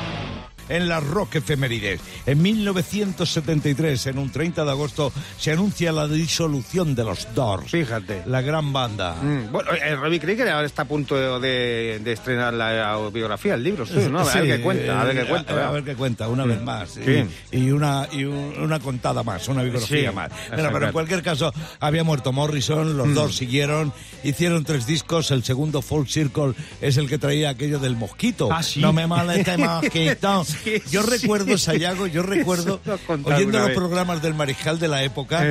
En 0.70 0.88
las 0.88 1.04
Rock 1.04 1.34
Efemérides. 1.36 2.00
En 2.26 2.40
1973, 2.40 4.06
en 4.06 4.18
un 4.18 4.30
30 4.30 4.64
de 4.64 4.70
agosto, 4.70 5.12
se 5.38 5.52
anuncia 5.52 5.92
la 5.92 6.06
disolución 6.08 6.94
de 6.94 7.04
los 7.04 7.28
Doors. 7.34 7.70
Fíjate. 7.70 8.22
La 8.26 8.40
gran 8.40 8.72
banda. 8.72 9.14
Mm, 9.20 9.52
bueno, 9.52 9.70
eh, 9.72 9.94
Robbie 9.96 10.20
Krieger 10.20 10.48
ahora 10.48 10.66
está 10.66 10.82
a 10.82 10.84
punto 10.86 11.16
de, 11.16 11.40
de- 11.48 11.98
de 12.00 12.12
estrenar 12.12 12.54
la 12.54 12.96
biografía, 13.12 13.54
el 13.54 13.62
libro 13.64 13.84
suyo, 13.84 14.08
¿no? 14.08 14.20
A 14.20 14.24
ver 14.24 14.32
Sí, 14.42 14.48
qué 14.48 14.60
cuenta, 14.60 15.00
a 15.00 15.04
ver 15.04 15.16
qué 15.16 15.24
cuenta. 15.28 15.52
A, 15.52 15.56
¿verdad? 15.56 15.72
ver 15.72 15.84
qué 15.84 15.94
cuenta, 15.96 16.28
una 16.28 16.44
vez 16.46 16.62
más. 16.62 16.96
Y- 16.96 17.00
Sí. 17.10 17.24
Y, 17.52 17.70
una, 17.70 18.06
y 18.12 18.24
un- 18.24 18.54
una 18.58 18.78
contada 18.78 19.22
más, 19.22 19.48
una 19.48 19.62
biografía 19.62 20.10
Sí, 20.10 20.14
más. 20.14 20.30
Bueno, 20.52 20.70
pero 20.72 20.86
en 20.86 20.92
cualquier 20.92 21.22
caso, 21.22 21.52
había 21.80 22.04
muerto 22.04 22.32
Morrison, 22.32 22.94
Mm. 22.94 22.96
los 22.96 23.14
dos 23.14 23.36
siguieron, 23.36 23.92
hicieron 24.22 24.64
tres 24.64 24.86
discos, 24.86 25.30
el 25.32 25.42
segundo 25.42 25.82
Folk 25.82 26.08
Circle 26.08 26.52
es 26.80 26.96
el 26.96 27.08
que 27.08 27.18
traía 27.18 27.50
aquello 27.50 27.78
del 27.78 27.96
mosquito. 27.96 28.48
Ah, 28.52 28.62
sí. 28.62 28.80
No 28.80 28.92
me 28.92 29.06
moleste 29.06 29.56
mosquito. 29.58 30.44
Sí, 30.64 30.82
yo 30.90 31.02
recuerdo, 31.02 31.56
Sayago, 31.58 32.06
yo 32.06 32.22
recuerdo, 32.22 32.80
oyendo 33.24 33.58
los 33.58 33.68
vez. 33.68 33.76
programas 33.76 34.22
del 34.22 34.34
Mariscal 34.34 34.78
de 34.78 34.88
la 34.88 35.02
época, 35.02 35.44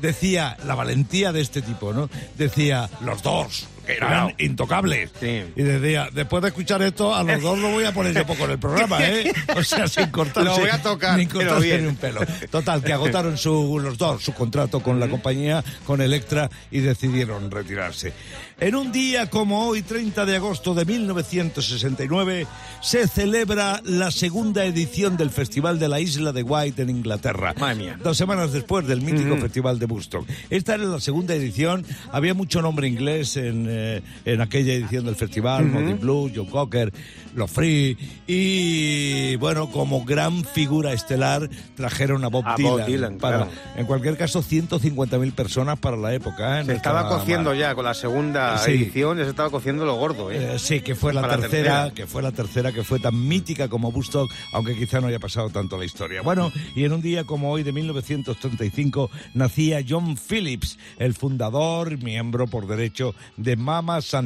decía 0.00 0.56
la 0.66 0.74
valentía 0.74 1.32
de 1.32 1.40
este 1.40 1.62
tipo, 1.62 1.92
¿no? 1.92 2.08
Decía, 2.36 2.88
los 3.00 3.22
dos, 3.22 3.66
que 3.84 3.92
eran 3.94 4.08
Cuidado. 4.08 4.30
intocables. 4.38 5.10
Sí. 5.20 5.42
Y 5.56 5.62
decía, 5.62 6.08
después 6.12 6.42
de 6.42 6.48
escuchar 6.48 6.82
esto, 6.82 7.14
a 7.14 7.22
los 7.22 7.42
dos 7.42 7.58
lo 7.58 7.70
voy 7.70 7.84
a 7.84 7.92
poner 7.92 8.14
yo 8.14 8.26
poco 8.26 8.44
en 8.44 8.52
el 8.52 8.58
programa, 8.58 8.98
¿eh? 9.00 9.32
O 9.56 9.62
sea, 9.62 9.86
sin 9.88 10.08
cortarse. 10.08 10.48
Lo 10.48 10.58
voy 10.58 10.70
a 10.70 10.82
tocar, 10.82 11.16
pero 11.16 11.30
cortarse 11.30 11.64
bien. 11.66 11.82
ni 11.82 11.88
un 11.88 11.96
pelo. 11.96 12.20
Total, 12.50 12.82
que 12.82 12.92
agotaron 12.92 13.36
su, 13.36 13.78
los 13.78 13.98
dos 13.98 14.22
su 14.22 14.32
contrato 14.32 14.80
con 14.80 14.98
la 15.00 15.08
compañía, 15.08 15.62
con 15.86 16.00
Electra, 16.00 16.50
y 16.70 16.80
decidieron 16.80 17.50
retirarse. 17.50 18.12
En 18.60 18.76
un 18.76 18.92
día 18.92 19.28
como 19.30 19.66
hoy, 19.66 19.82
30 19.82 20.24
de 20.26 20.36
agosto 20.36 20.74
de 20.74 20.84
1969, 20.84 22.46
se 22.80 23.08
celebra 23.08 23.80
la 23.84 24.10
segunda 24.10 24.64
edición 24.64 25.16
del 25.16 25.30
Festival 25.30 25.78
de 25.78 25.88
la 25.88 26.00
Isla 26.00 26.32
de 26.32 26.42
White 26.42 26.82
en 26.82 26.90
Inglaterra. 26.90 27.54
Madre 27.58 27.74
mía. 27.74 27.98
Dos 28.02 28.16
semanas 28.16 28.52
después 28.52 28.86
del 28.86 29.00
mítico 29.02 29.36
Festival 29.36 29.78
de 29.78 29.86
Woodstock. 29.86 30.26
Esta 30.50 30.74
era 30.74 30.84
la 30.84 31.00
segunda 31.00 31.34
edición. 31.34 31.84
Había 32.12 32.34
mucho 32.34 32.62
nombre 32.62 32.86
inglés 32.86 33.36
en, 33.36 33.66
eh, 33.74 34.02
en 34.24 34.40
aquella 34.40 34.72
edición 34.74 35.04
del 35.04 35.16
festival. 35.16 35.66
Moody 35.66 35.94
Blue, 35.94 36.30
Joe 36.34 36.46
Cocker, 36.46 36.92
Los 37.34 37.50
Free. 37.50 37.96
Y 38.26 39.36
bueno, 39.36 39.70
como 39.70 40.04
gran 40.04 40.44
figura 40.44 40.92
estelar 40.92 41.48
trajeron 41.76 42.24
a 42.24 42.28
Bob 42.28 42.44
A 42.46 42.56
Dylan. 42.56 42.72
Bob 42.76 42.86
Dylan, 42.86 43.18
para, 43.18 43.36
claro. 43.36 43.50
En 43.76 43.86
cualquier 43.86 44.16
caso, 44.16 44.42
150.000 44.42 45.32
personas 45.32 45.78
para 45.78 45.96
la 45.96 46.14
época. 46.14 46.60
¿eh? 46.60 46.64
Se 46.64 46.72
estaba 46.74 47.08
cociendo 47.08 47.54
ya 47.54 47.74
con 47.74 47.84
la 47.84 47.94
segunda 47.94 48.58
Sí. 48.58 48.72
edición, 48.72 49.18
ya 49.18 49.24
se 49.24 49.30
estaba 49.30 49.50
cociendo 49.50 49.84
lo 49.84 49.94
gordo, 49.96 50.30
¿eh? 50.30 50.54
Eh, 50.54 50.58
sí, 50.58 50.80
que 50.80 50.94
fue 50.94 51.12
la 51.12 51.26
tercera, 51.28 51.92
que 51.94 52.06
fue 52.06 52.22
la 52.22 52.32
tercera, 52.32 52.72
que 52.72 52.84
fue 52.84 52.98
tan 53.00 53.26
mítica 53.26 53.68
como 53.68 53.88
Woodstock, 53.88 54.30
aunque 54.52 54.76
quizá 54.76 55.00
no 55.00 55.08
haya 55.08 55.18
pasado 55.18 55.50
tanto 55.50 55.76
la 55.76 55.84
historia. 55.84 56.22
Bueno, 56.22 56.52
y 56.74 56.84
en 56.84 56.92
un 56.92 57.02
día 57.02 57.24
como 57.24 57.50
hoy 57.50 57.62
de 57.62 57.72
1935 57.72 59.10
nacía 59.34 59.80
John 59.86 60.16
Phillips, 60.16 60.78
el 60.98 61.14
fundador, 61.14 62.02
miembro 62.02 62.46
por 62.46 62.66
derecho 62.66 63.14
de 63.36 63.56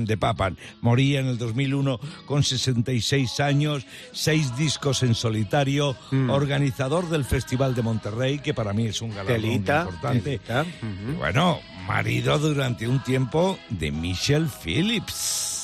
The 0.07 0.16
Papan. 0.16 0.57
Moría 0.81 1.20
en 1.20 1.27
el 1.27 1.38
2001 1.38 1.98
con 2.27 2.42
66 2.42 3.40
años, 3.40 3.87
seis 4.12 4.57
discos 4.57 5.03
en 5.03 5.14
solitario, 5.14 5.96
Mm. 6.11 6.31
organizador 6.31 7.09
del 7.09 7.24
Festival 7.24 7.74
de 7.74 7.83
Monterrey, 7.83 8.38
que 8.38 8.55
para 8.55 8.72
mí 8.72 8.87
es 8.87 9.01
un 9.03 9.11
galardón 9.11 9.40
Telita, 9.42 9.81
importante. 9.83 10.38
telita, 10.38 10.66
Bueno, 11.18 11.59
marido 11.87 12.38
durante 12.38 12.87
un 12.88 13.03
tiempo 13.03 13.59
de 13.70 13.90
Michelle 13.92 14.46
Phillips. 14.62 15.57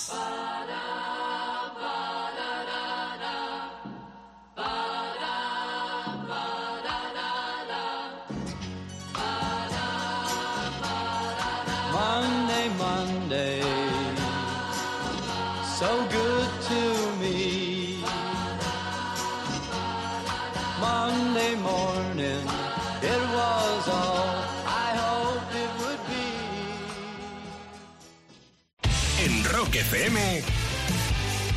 En 29.25 29.45
Rock 29.45 29.75
FM, 29.77 30.21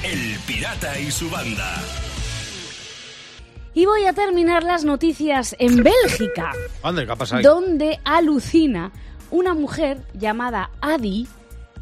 El 0.04 0.40
Pirata 0.48 0.98
y 1.00 1.12
su 1.12 1.30
banda. 1.30 1.76
Y 3.74 3.86
voy 3.86 4.06
a 4.06 4.14
terminar 4.14 4.64
las 4.64 4.86
noticias 4.86 5.56
en 5.60 5.84
Bélgica, 5.84 6.52
Anda, 6.82 7.06
¿qué 7.06 7.12
ha 7.12 7.16
pasado 7.16 7.38
ahí? 7.40 7.44
donde 7.44 8.00
alucina 8.06 8.92
una 9.30 9.54
mujer 9.54 10.00
llamada 10.14 10.72
Adi 10.82 11.28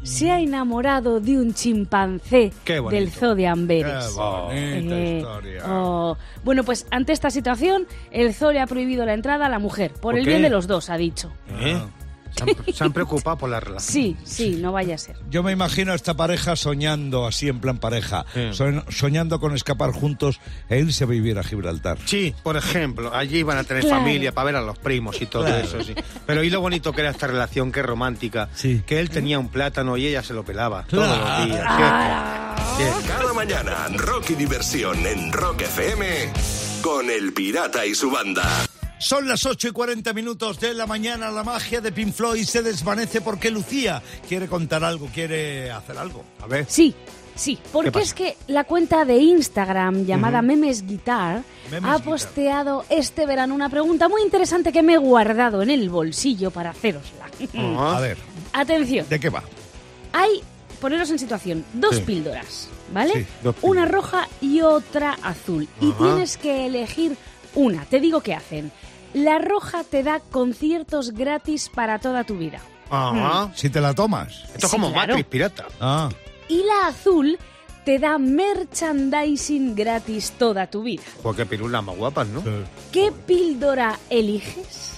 se 0.02 0.30
ha 0.30 0.40
enamorado 0.40 1.20
de 1.20 1.38
un 1.38 1.54
chimpancé 1.54 2.52
del 2.90 3.10
zoo 3.10 3.34
de 3.34 3.46
Amberes. 3.46 4.06
Qué 4.14 4.20
bonita 4.20 4.94
Eh, 4.96 5.16
historia. 5.18 5.62
oh. 5.68 6.16
Bueno, 6.44 6.64
pues 6.64 6.86
ante 6.90 7.12
esta 7.12 7.30
situación, 7.30 7.86
el 8.10 8.34
zoo 8.34 8.52
le 8.52 8.60
ha 8.60 8.66
prohibido 8.66 9.04
la 9.06 9.14
entrada 9.14 9.46
a 9.46 9.48
la 9.48 9.58
mujer, 9.58 9.92
por, 9.92 10.00
¿Por 10.02 10.18
el 10.18 10.24
qué? 10.24 10.30
bien 10.30 10.42
de 10.42 10.50
los 10.50 10.66
dos, 10.66 10.90
ha 10.90 10.96
dicho. 10.96 11.32
¿Eh? 11.60 11.80
Se, 12.74 12.84
han, 12.84 12.92
preocupado 12.92 13.38
por 13.38 13.48
la 13.50 13.60
relación. 13.60 13.92
Sí, 13.92 14.16
sí, 14.24 14.56
no 14.60 14.72
vaya 14.72 14.94
a 14.94 14.98
ser. 14.98 15.16
Yo 15.30 15.42
me 15.42 15.52
imagino 15.52 15.92
a 15.92 15.94
esta 15.94 16.14
pareja 16.14 16.54
soñando 16.56 17.26
así 17.26 17.48
en 17.48 17.60
plan 17.60 17.78
pareja, 17.78 18.24
Sí. 18.34 18.50
Soñando 18.90 19.40
con 19.40 19.54
escapar 19.54 19.92
juntos 19.92 20.40
e 20.68 20.78
irse 20.78 21.04
a 21.04 21.06
vivir 21.06 21.38
a 21.38 21.42
Gibraltar. 21.42 21.98
Sí, 22.04 22.34
por 22.42 22.56
ejemplo, 22.56 23.14
allí 23.14 23.38
iban 23.38 23.58
a 23.58 23.64
tener 23.64 23.82
Claro. 23.84 23.98
familia 24.02 24.32
para 24.32 24.44
ver 24.46 24.56
a 24.56 24.60
los 24.60 24.78
primos 24.78 25.20
y 25.22 25.26
todo 25.26 25.44
Claro. 25.44 25.64
eso, 25.66 25.82
sí. 25.82 25.94
Pero 26.26 26.42
y 26.44 26.50
lo 26.50 26.60
bonito 26.60 26.92
que 26.92 27.00
era 27.00 27.10
esta 27.10 27.26
relación, 27.26 27.72
qué 27.72 27.82
romántica, 27.82 28.48
Sí. 28.54 28.82
que 28.86 29.00
él 29.00 29.08
tenía 29.10 29.38
un 29.38 29.48
plátano 29.48 29.96
y 29.96 30.06
ella 30.06 30.22
se 30.22 30.34
lo 30.34 30.44
pelaba 30.44 30.84
todos 30.88 31.06
Claro. 31.06 31.38
los 31.38 31.46
días. 31.46 31.64
Ah. 31.66 32.56
Cada 33.06 33.32
mañana, 33.32 33.86
Rock 33.96 34.30
y 34.30 34.34
diversión 34.34 35.06
en 35.06 35.32
Rock 35.32 35.62
FM 35.62 36.06
con 36.82 37.08
El 37.10 37.32
Pirata 37.32 37.86
y 37.86 37.94
su 37.94 38.10
banda. 38.10 38.42
Son 38.98 39.28
las 39.28 39.44
8 39.44 39.68
y 39.68 39.70
40 39.72 40.12
minutos 40.14 40.58
de 40.58 40.72
la 40.72 40.86
mañana, 40.86 41.30
la 41.30 41.44
magia 41.44 41.80
de 41.80 41.92
Pink 41.92 42.12
Floyd 42.14 42.44
se 42.44 42.62
desvanece 42.62 43.20
porque 43.20 43.50
Lucía 43.50 44.02
quiere 44.26 44.48
contar 44.48 44.82
algo, 44.84 45.06
quiere 45.12 45.70
hacer 45.70 45.98
algo. 45.98 46.24
A 46.42 46.46
ver, 46.46 46.64
Sí, 46.66 46.94
sí, 47.34 47.58
porque 47.72 48.00
es 48.00 48.14
que 48.14 48.36
la 48.46 48.64
cuenta 48.64 49.04
de 49.04 49.16
Instagram 49.18 50.06
llamada 50.06 50.40
Memes 50.40 50.86
Guitar 50.86 51.42
Memes 51.70 51.90
ha 51.90 51.96
Guitar. 51.98 52.02
posteado 52.10 52.86
este 52.88 53.26
verano 53.26 53.54
una 53.54 53.68
pregunta 53.68 54.08
muy 54.08 54.22
interesante 54.22 54.72
que 54.72 54.82
me 54.82 54.94
he 54.94 54.98
guardado 54.98 55.60
en 55.62 55.68
el 55.70 55.90
bolsillo 55.90 56.50
para 56.50 56.70
hacerosla. 56.70 57.26
A 57.78 58.00
ver, 58.00 58.16
Atención, 58.54 59.06
¿de 59.10 59.20
qué 59.20 59.28
va? 59.28 59.42
hay, 60.14 60.40
poneros 60.80 61.10
en 61.10 61.18
situación, 61.18 61.66
dos 61.74 61.96
Sí. 61.96 62.02
píldoras, 62.02 62.68
¿vale? 62.94 63.12
Sí, 63.12 63.26
dos 63.42 63.54
una 63.60 63.84
roja 63.84 64.26
y 64.40 64.62
otra 64.62 65.18
azul. 65.22 65.68
Y 65.82 65.92
tienes 65.92 66.38
que 66.38 66.64
elegir 66.66 67.14
una. 67.54 67.84
Te 67.84 68.00
digo 68.00 68.20
qué 68.22 68.34
hacen. 68.34 68.72
La 69.16 69.38
roja 69.38 69.82
te 69.82 70.02
da 70.02 70.20
conciertos 70.20 71.12
gratis 71.12 71.70
para 71.74 71.98
toda 71.98 72.24
tu 72.24 72.36
vida. 72.36 72.60
Ajá. 72.90 73.50
Si 73.54 73.70
te 73.70 73.80
la 73.80 73.94
tomas. 73.94 74.44
Esto 74.54 74.66
es 74.66 74.70
Sí, 74.70 74.76
como 74.76 74.92
claro. 74.92 75.14
Matrix 75.14 75.28
pirata. 75.30 75.66
Ah. 75.80 76.10
Y 76.48 76.62
la 76.64 76.88
azul 76.88 77.38
te 77.86 77.98
da 77.98 78.18
merchandising 78.18 79.74
gratis 79.74 80.32
toda 80.32 80.66
tu 80.66 80.82
vida. 80.82 81.02
Porque 81.22 81.46
pirulas 81.46 81.82
más 81.82 81.96
guapas, 81.96 82.26
¿no? 82.28 82.42
¿Qué 82.92 83.10
píldora 83.26 83.98
eliges? 84.10 84.95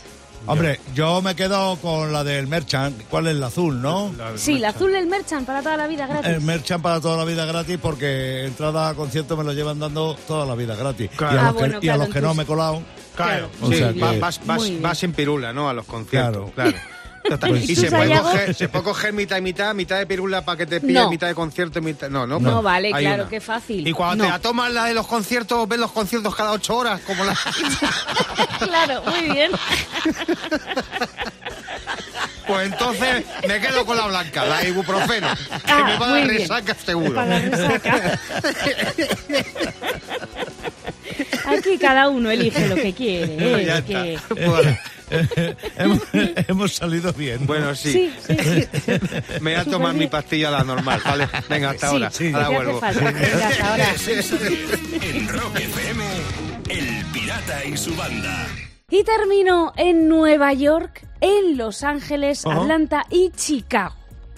Hombre, 0.48 0.80
yo 0.94 1.20
me 1.22 1.34
quedo 1.36 1.76
con 1.76 2.12
la 2.12 2.24
del 2.24 2.46
Merchant. 2.46 3.02
¿Cuál 3.10 3.26
es 3.28 3.36
la 3.36 3.46
azul, 3.48 3.80
no? 3.82 4.12
Sí, 4.36 4.58
la 4.58 4.70
azul 4.70 4.94
el 4.94 5.06
merchant 5.06 5.46
para 5.46 5.62
toda 5.62 5.76
la 5.76 5.86
vida 5.86 6.06
gratis. 6.06 6.30
El 6.30 6.40
Merchant 6.40 6.82
para 6.82 7.00
toda 7.00 7.16
la 7.18 7.24
vida 7.24 7.44
gratis 7.44 7.78
porque 7.80 8.44
entrada 8.46 8.88
a 8.88 8.94
concierto 8.94 9.36
me 9.36 9.44
lo 9.44 9.52
llevan 9.52 9.78
dando 9.78 10.16
toda 10.26 10.46
la 10.46 10.54
vida 10.54 10.74
gratis. 10.74 11.10
Claro. 11.16 11.34
Y 11.34 11.38
a 11.38 11.40
Ah, 11.40 11.44
los 11.44 11.52
que, 11.54 11.58
bueno, 11.60 11.78
y 11.82 11.88
a 11.88 11.96
los 11.96 12.08
que 12.08 12.20
no 12.20 12.34
me 12.34 12.42
he 12.42 12.46
colado. 12.46 12.82
Claro, 13.14 13.50
O 13.60 13.68
sí, 13.68 13.76
sea 13.78 13.92
que- 13.92 14.00
vas, 14.18 14.40
vas, 14.46 14.62
bien. 14.64 14.80
vas 14.82 15.02
en 15.02 15.12
pirula, 15.12 15.52
¿no? 15.52 15.68
A 15.68 15.72
los 15.72 15.84
conciertos, 15.86 16.50
Claro. 16.52 16.70
claro. 16.72 16.78
Pues 17.40 17.68
y 17.68 17.76
se 17.76 17.90
puede, 17.90 18.18
coger, 18.18 18.54
se 18.54 18.68
puede 18.68 18.84
coger 18.84 19.12
mitad 19.12 19.36
y 19.36 19.40
mitad, 19.42 19.74
mitad 19.74 19.98
de 19.98 20.06
pirula 20.06 20.44
para 20.44 20.56
que 20.58 20.66
te 20.66 20.80
pille, 20.80 20.94
No. 20.94 21.10
mitad 21.10 21.26
de 21.26 21.34
concierto 21.34 21.78
y 21.78 21.82
mitad... 21.82 22.08
No, 22.08 22.26
no, 22.26 22.38
No, 22.38 22.52
pues 22.52 22.64
vale, 22.64 22.90
claro, 22.90 23.22
una. 23.24 23.30
qué 23.30 23.40
fácil. 23.40 23.86
Y 23.86 23.92
cuando 23.92 24.24
No. 24.24 24.28
te 24.30 24.32
la 24.32 24.38
tomas 24.40 24.72
la 24.72 24.84
de 24.86 24.94
los 24.94 25.06
conciertos, 25.06 25.68
ves 25.68 25.78
los 25.78 25.92
conciertos 25.92 26.34
cada 26.34 26.52
ocho 26.52 26.76
horas, 26.76 27.00
como 27.06 27.24
la... 27.24 27.36
claro, 28.58 29.02
muy 29.06 29.30
bien. 29.34 29.50
Pues 32.46 32.66
entonces 32.72 33.24
me 33.46 33.60
quedo 33.60 33.84
con 33.84 33.96
la 33.98 34.06
blanca, 34.06 34.44
la 34.46 34.64
ibuprofeno, 34.66 35.28
que 35.66 35.70
Ah, 35.72 35.84
me 35.84 35.98
va 35.98 36.06
a 36.06 36.08
dar 36.10 36.24
bien. 36.26 36.38
resaca 36.38 36.74
seguro. 36.74 37.14
Para 37.14 37.38
la 37.38 37.38
resaca. 37.40 38.20
Aquí 41.46 41.78
cada 41.78 42.08
uno 42.08 42.30
elige 42.30 42.68
lo 42.68 42.74
que 42.76 42.92
quiere. 42.94 43.36
¿eh? 43.60 43.64
Ya 43.66 43.82
que- 43.84 44.14
está. 44.14 44.34
Bueno, 44.34 44.76
hemos, 45.78 46.00
hemos 46.48 46.74
salido 46.74 47.12
bien. 47.12 47.46
bueno, 47.46 47.74
sí. 47.74 48.12
Sí, 48.26 48.36
sí, 48.36 48.62
sí. 48.84 48.92
Me 49.40 49.52
voy 49.52 49.60
a 49.60 49.64
tomar 49.64 49.94
mi 49.94 50.06
pastilla 50.06 50.50
la 50.50 50.64
normal, 50.64 51.00
¿vale? 51.04 51.28
Venga, 51.48 51.70
hasta 51.70 51.88
Sí, 51.88 51.92
ahora. 51.94 52.10
sí, 52.10 52.32
ahora 52.34 52.48
vuelvo. 52.48 52.80
Venga, 52.80 53.48
hasta 53.48 53.70
ahora. 53.70 53.92
De 53.92 53.98
6 53.98 54.32
a 54.32 54.36
10 54.36 55.14
en 55.16 55.28
Rock 55.28 55.56
FM, 55.56 56.04
El 56.70 57.04
Pirata 57.12 57.64
y 57.64 57.76
su 57.76 57.94
banda. 57.96 58.46
Y 58.90 59.04
termino 59.04 59.72
en 59.76 60.08
Nueva 60.08 60.52
York, 60.54 61.06
en 61.20 61.56
Los 61.58 61.82
Ángeles. 61.82 62.46
Atlanta 62.46 63.04
y 63.10 63.30
Chicago. 63.36 63.94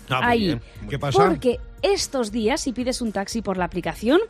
Ah, 0.08 0.20
Ahí. 0.24 0.40
bien. 0.46 0.62
¿Qué 0.88 0.98
pasa? 0.98 1.24
Porque 1.24 1.60
estos 1.82 2.30
días, 2.32 2.60
si 2.60 2.72
pides 2.72 3.00
un 3.00 3.12
taxi 3.12 3.42
por 3.42 3.56
la 3.56 3.64
aplicación, 3.64 4.20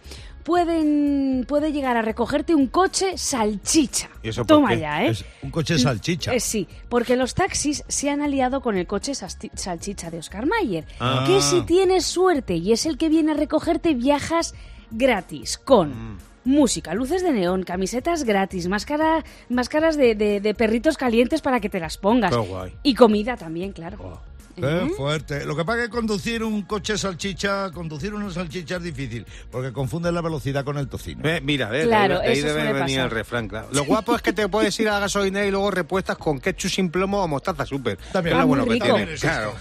pueden, 0.44 1.44
puede 1.46 1.72
llegar 1.72 1.96
a 1.96 2.02
recogerte 2.02 2.54
un 2.54 2.66
coche 2.66 3.16
salchicha. 3.16 4.08
¿Y 4.22 4.28
eso 4.30 4.42
por 4.44 4.56
Toma 4.58 4.70
qué? 4.70 4.80
ya, 4.80 5.04
¿eh? 5.04 5.08
Es 5.10 5.24
un 5.42 5.50
coche 5.50 5.78
salchicha. 5.78 6.34
Eh, 6.34 6.40
sí, 6.40 6.66
porque 6.88 7.16
los 7.16 7.34
taxis 7.34 7.84
se 7.88 8.10
han 8.10 8.20
aliado 8.20 8.60
con 8.60 8.76
el 8.76 8.86
coche 8.86 9.12
salchicha 9.14 10.10
de 10.10 10.18
Oscar 10.18 10.46
Mayer. 10.46 10.84
Ah. 10.98 11.24
Que 11.26 11.40
si 11.40 11.62
tienes 11.62 12.04
suerte 12.06 12.56
y 12.56 12.72
es 12.72 12.86
el 12.86 12.98
que 12.98 13.08
viene 13.08 13.32
a 13.32 13.34
recogerte, 13.34 13.94
viajas 13.94 14.54
gratis 14.90 15.56
con 15.58 15.90
Mm. 16.14 16.18
música, 16.44 16.94
luces 16.94 17.22
de 17.22 17.32
neón, 17.32 17.62
camisetas 17.62 18.24
gratis, 18.24 18.66
máscara, 18.66 19.24
máscaras 19.48 19.96
de, 19.96 20.14
de- 20.14 20.40
de 20.40 20.54
perritos 20.54 20.96
calientes 20.96 21.42
para 21.42 21.60
que 21.60 21.68
te 21.68 21.78
las 21.78 21.96
pongas. 21.96 22.32
Qué 22.32 22.38
guay. 22.38 22.74
Y 22.82 22.94
comida 22.94 23.36
también, 23.36 23.72
claro. 23.72 24.20
Qué 24.60 24.92
fuerte. 24.96 25.44
Lo 25.44 25.56
que 25.56 25.64
pasa 25.64 25.78
es 25.80 25.84
que 25.86 25.90
conducir 25.90 26.42
un 26.44 26.62
coche 26.62 26.96
salchicha, 26.98 27.70
conducir 27.72 28.14
una 28.14 28.30
salchicha 28.30 28.76
es 28.76 28.82
difícil, 28.82 29.26
porque 29.50 29.72
confunde 29.72 30.10
la 30.12 30.20
velocidad 30.20 30.64
con 30.64 30.78
el 30.78 30.88
tocino. 30.88 31.22
Ve, 31.22 31.40
mira, 31.40 31.68
Claro, 31.70 32.20
de 32.20 32.26
ahí, 32.26 32.26
de 32.26 32.32
ahí 32.32 32.38
eso 32.38 32.46
debe 32.48 32.72
venir 32.72 32.80
pasar. 32.96 33.04
el 33.04 33.10
refrán, 33.10 33.48
claro. 33.48 33.68
Lo 33.72 33.84
guapo 33.84 34.14
es 34.16 34.22
que 34.22 34.32
te 34.32 34.48
puedes 34.48 34.78
ir 34.80 34.88
a 34.88 34.92
la 34.94 35.00
gasolinera 35.00 35.46
y 35.46 35.50
luego 35.50 35.70
repuestas 35.70 36.16
con 36.18 36.38
ketchup 36.40 36.70
sin 36.70 36.90
plomo 36.90 37.22
o 37.22 37.28
mostaza 37.28 37.64
súper. 37.66 37.98
También. 38.12 38.34
Es 38.34 38.38
lo 38.38 38.42
Ah, 38.42 38.44
bueno 38.46 38.64
que 38.66 38.78
tiene. 38.80 39.14
Claro. 39.16 39.54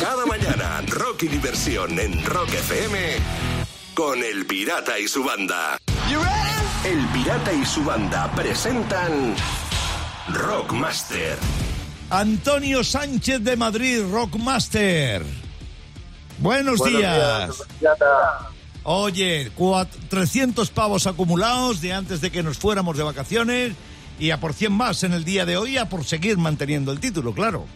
Cada 0.00 0.26
mañana, 0.26 0.82
Rock 0.88 1.24
y 1.24 1.28
diversión 1.28 1.98
en 1.98 2.24
Rock 2.24 2.48
FM 2.54 2.98
con 3.94 4.22
El 4.22 4.46
Pirata 4.46 4.98
y 4.98 5.08
su 5.08 5.24
banda. 5.24 5.78
El 6.84 7.04
Pirata 7.08 7.52
y 7.52 7.64
su 7.66 7.82
banda 7.84 8.30
presentan 8.36 9.34
Rockmaster. 10.32 11.36
Antonio 12.10 12.82
Sánchez 12.84 13.40
de 13.42 13.56
Madrid, 13.56 14.02
Rockmaster. 14.10 15.22
Buenos, 16.38 16.82
días. 16.84 17.50
Oye, 18.84 19.50
cuat- 19.56 19.88
300 20.08 20.70
pavos 20.70 21.06
acumulados 21.06 21.80
de 21.82 21.92
antes 21.92 22.20
de 22.20 22.30
que 22.30 22.42
nos 22.42 22.56
fuéramos 22.58 22.96
de 22.96 23.02
vacaciones 23.02 23.72
y 24.18 24.30
a 24.30 24.40
por 24.40 24.54
100 24.54 24.72
más 24.72 25.02
en 25.02 25.12
el 25.12 25.24
día 25.24 25.44
de 25.44 25.56
hoy 25.58 25.76
a 25.76 25.88
por 25.88 26.04
seguir 26.04 26.38
manteniendo 26.38 26.92
el 26.92 27.00
título, 27.00 27.34
claro. 27.34 27.66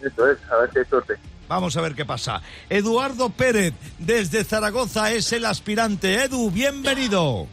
Eso 0.00 0.30
es, 0.30 0.38
a 0.50 0.56
ver 0.56 0.70
si 0.72 0.78
hay 0.78 0.84
suerte. 0.86 1.14
Vamos 1.48 1.76
a 1.76 1.82
ver 1.82 1.94
qué 1.94 2.06
pasa. 2.06 2.40
Eduardo 2.70 3.28
Pérez, 3.28 3.74
desde 3.98 4.44
Zaragoza, 4.44 5.12
es 5.12 5.30
el 5.32 5.44
aspirante. 5.44 6.24
Edu, 6.24 6.50
bienvenido. 6.50 7.46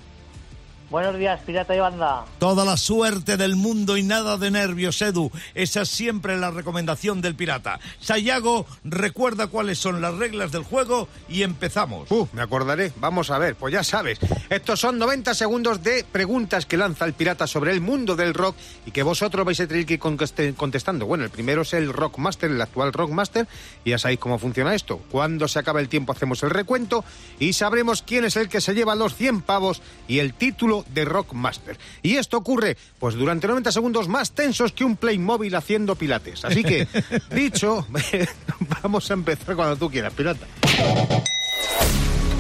Buenos 0.92 1.18
días, 1.18 1.40
pirata 1.46 1.74
y 1.74 1.80
banda. 1.80 2.26
Toda 2.38 2.66
la 2.66 2.76
suerte 2.76 3.38
del 3.38 3.56
mundo 3.56 3.96
y 3.96 4.04
nada 4.04 4.36
de 4.36 4.52
nervios, 4.52 5.02
Edu. 5.02 5.32
Esa 5.56 5.84
es 5.84 5.90
siempre 5.90 6.38
la 6.38 6.52
recomendación 6.52 7.22
del 7.22 7.34
pirata. 7.34 7.80
Sayago, 8.02 8.66
recuerda 8.84 9.48
cuáles 9.48 9.80
son 9.80 10.02
las 10.02 10.14
reglas 10.16 10.52
del 10.52 10.64
juego 10.64 11.08
y 11.30 11.44
empezamos. 11.44 12.12
Uh, 12.12 12.28
me 12.34 12.42
acordaré. 12.42 12.92
Vamos 12.98 13.32
a 13.32 13.38
ver, 13.38 13.56
pues 13.56 13.74
ya 13.74 13.86
sabes. 13.86 14.20
Estos 14.50 14.82
son 14.82 15.00
90 15.00 15.34
segundos 15.34 15.82
de 15.82 16.04
preguntas 16.04 16.66
que 16.66 16.76
lanza 16.76 17.06
el 17.06 17.14
pirata 17.14 17.48
sobre 17.48 17.72
el 17.72 17.80
mundo 17.80 18.18
del 18.18 18.34
rock 18.34 18.58
y 18.86 18.92
que 18.92 19.04
vosotros 19.04 19.46
vais 19.46 19.62
a 19.62 19.68
tener 19.68 19.86
que 19.86 19.94
ir 19.94 20.56
contestando. 20.56 21.06
Bueno, 21.06 21.24
el 21.24 21.30
primero 21.30 21.62
es 21.62 21.74
el 21.74 21.94
Rockmaster, 21.94 22.52
el 22.52 22.62
actual 22.62 22.92
Rockmaster. 22.92 23.48
Y 23.86 23.92
ya 23.92 23.98
sabéis 23.98 24.20
cómo 24.20 24.38
funciona 24.40 24.76
esto. 24.76 25.00
Cuando 25.10 25.48
se 25.48 25.58
acaba 25.58 25.80
el 25.80 25.88
tiempo 25.88 26.12
hacemos 26.12 26.44
el 26.44 26.50
recuento 26.50 27.06
y 27.40 27.54
sabremos 27.54 28.02
quién 28.02 28.26
es 28.26 28.36
el 28.36 28.50
que 28.50 28.60
se 28.60 28.74
lleva 28.74 28.94
los 28.96 29.16
100 29.16 29.44
pavos 29.44 29.82
y 30.10 30.20
el 30.20 30.34
título 30.34 30.81
de 30.94 31.06
Rockmaster. 31.06 31.78
Y 32.02 32.16
esto 32.16 32.38
ocurre 32.38 32.78
pues 33.00 33.16
durante 33.16 33.48
90 33.48 33.72
segundos 33.72 34.08
más 34.08 34.32
tensos 34.32 34.72
que 34.72 34.84
un 34.84 34.98
Playmobil 34.98 35.54
haciendo 35.56 35.96
pilates. 35.96 36.46
Así 36.46 36.64
que, 36.64 36.88
dicho, 37.36 37.86
vamos 38.84 39.10
a 39.10 39.14
empezar 39.14 39.56
cuando 39.56 39.76
tú 39.76 39.90
quieras, 39.90 40.14
pirata. 40.14 40.46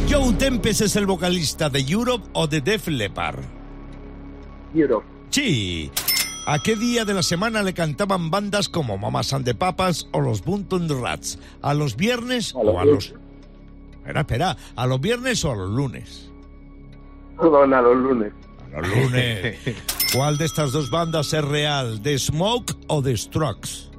Joe 0.10 0.34
Tempest 0.34 0.82
es 0.82 0.96
el 0.96 1.06
vocalista 1.06 1.70
de 1.70 1.80
Europe 1.80 2.28
o 2.34 2.48
de 2.48 2.62
Def 2.62 2.88
Leppard. 2.88 3.40
Europe. 4.74 5.08
Sí. 5.30 5.90
¿A 6.46 6.60
qué 6.60 6.76
día 6.76 7.06
de 7.06 7.14
la 7.14 7.24
semana 7.24 7.62
le 7.64 7.74
cantaban 7.74 8.32
bandas 8.32 8.68
como 8.68 8.98
Mamas 8.98 9.32
and 9.32 9.46
the 9.46 9.54
Papas 9.54 10.08
o 10.12 10.20
los 10.20 10.44
Bunton 10.44 10.90
Rats? 11.02 11.40
¿A 11.62 11.74
los 11.74 11.96
viernes 11.96 12.54
A 12.56 12.64
los 12.64 12.76
o 12.76 12.80
a 12.80 12.86
los... 12.86 13.14
Espera, 13.94 14.22
espera. 14.22 14.58
¿A 14.76 14.88
los 14.88 15.00
viernes 15.00 15.46
o 15.46 15.52
a 15.52 15.56
los 15.56 15.70
lunes? 15.70 16.31
Perdón, 17.42 17.74
a 17.74 17.82
los 17.82 17.98
lunes. 17.98 18.34
A 18.76 18.82
los 18.82 18.96
lunes. 18.96 19.58
¿Cuál 20.14 20.38
de 20.38 20.46
estas 20.46 20.72
dos 20.72 20.92
bandas 20.92 21.34
es 21.34 21.44
real? 21.44 22.02
¿The 22.04 22.20
Smoke 22.20 22.76
o 22.88 23.02
The 23.02 23.18
Strokes? 23.18 23.90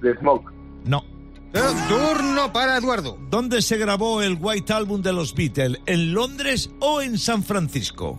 De 0.00 0.16
Smoke. 0.16 0.50
No. 0.86 1.04
Eh, 1.52 1.60
Turno 1.88 2.52
para 2.52 2.78
Eduardo. 2.78 3.18
¿Dónde 3.28 3.60
se 3.60 3.76
grabó 3.76 4.22
el 4.22 4.38
White 4.40 4.72
Album 4.72 5.02
de 5.02 5.12
los 5.12 5.34
Beatles? 5.34 5.78
¿En 5.84 6.14
Londres 6.14 6.70
o 6.80 7.02
en 7.02 7.18
San 7.18 7.42
Francisco? 7.42 8.18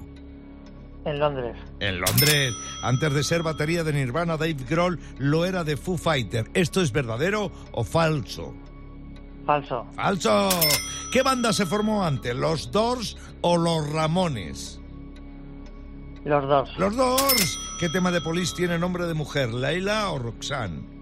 En 1.05 1.19
Londres. 1.19 1.55
En 1.79 1.99
Londres. 1.99 2.53
Antes 2.83 3.13
de 3.13 3.23
ser 3.23 3.41
batería 3.41 3.83
de 3.83 3.93
Nirvana, 3.93 4.37
Dave 4.37 4.57
Grohl 4.69 4.99
lo 5.17 5.43
era 5.45 5.63
de 5.63 5.75
Foo 5.75 5.97
Fighter. 5.97 6.49
¿Esto 6.53 6.81
es 6.81 6.91
verdadero 6.91 7.51
o 7.71 7.83
falso? 7.83 8.53
Falso. 9.45 9.85
¡Falso! 9.95 10.49
¿Qué 11.11 11.21
banda 11.21 11.53
se 11.53 11.65
formó 11.65 12.03
antes? 12.03 12.35
¿Los 12.35 12.71
Doors 12.71 13.15
o 13.41 13.57
los 13.57 13.89
Ramones? 13.91 14.81
Los 16.23 16.47
dos. 16.47 16.77
Los 16.77 16.95
Doors. 16.95 17.59
¿Qué 17.79 17.89
tema 17.89 18.11
de 18.11 18.21
Police 18.21 18.55
tiene 18.55 18.79
nombre 18.79 19.05
de 19.05 19.13
mujer? 19.13 19.53
¿Laila 19.53 20.09
o 20.11 20.19
Roxanne? 20.19 20.95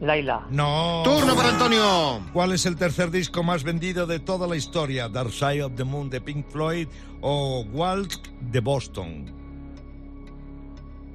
Laila. 0.00 0.46
No. 0.50 1.02
Turno 1.04 1.34
para 1.34 1.50
Antonio. 1.50 2.20
¿Cuál 2.32 2.52
es 2.52 2.66
el 2.66 2.76
tercer 2.76 3.10
disco 3.10 3.42
más 3.42 3.62
vendido 3.62 4.06
de 4.06 4.20
toda 4.20 4.46
la 4.46 4.56
historia? 4.56 5.08
¿Dark 5.08 5.32
Side 5.32 5.62
of 5.62 5.74
the 5.74 5.84
Moon 5.84 6.10
de 6.10 6.20
Pink 6.20 6.46
Floyd 6.48 6.88
o 7.20 7.64
Waltz 7.72 8.20
de 8.40 8.60
Boston? 8.60 9.32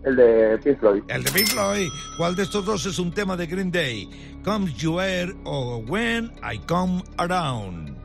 El 0.04 0.16
de 0.16 0.58
Pink 0.64 0.80
Floyd. 0.80 1.04
El 1.08 1.24
de 1.24 1.32
Pink 1.32 1.48
Floyd. 1.48 1.90
¿Cuál 2.18 2.36
de 2.36 2.44
estos 2.44 2.66
dos 2.66 2.86
es 2.88 2.98
un 2.98 3.12
tema 3.12 3.38
de 3.38 3.46
Green 3.46 3.72
Day? 3.72 4.10
¿Comes 4.44 4.76
You 4.76 5.00
Air 5.00 5.36
o 5.44 5.78
When 5.88 6.32
I 6.42 6.58
Come 6.68 7.04
Around? 7.18 7.96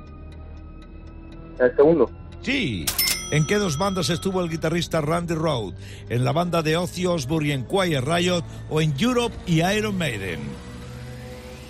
El 1.58 1.76
segundo. 1.76 2.10
Sí. 2.42 2.84
¿En 3.32 3.46
qué 3.46 3.56
dos 3.56 3.76
bandas 3.78 4.08
estuvo 4.10 4.40
el 4.40 4.50
guitarrista 4.50 5.00
Randy 5.00 5.34
Road? 5.34 5.74
¿En 6.08 6.24
la 6.24 6.32
banda 6.32 6.62
de 6.62 6.76
Ozzy 6.76 7.06
Osbourne 7.06 7.48
y 7.48 7.52
en 7.52 7.64
Quiet 7.64 8.04
Riot 8.04 8.44
o 8.70 8.80
en 8.80 8.94
Europe 8.98 9.34
y 9.46 9.62
Iron 9.62 9.98
Maiden? 9.98 10.40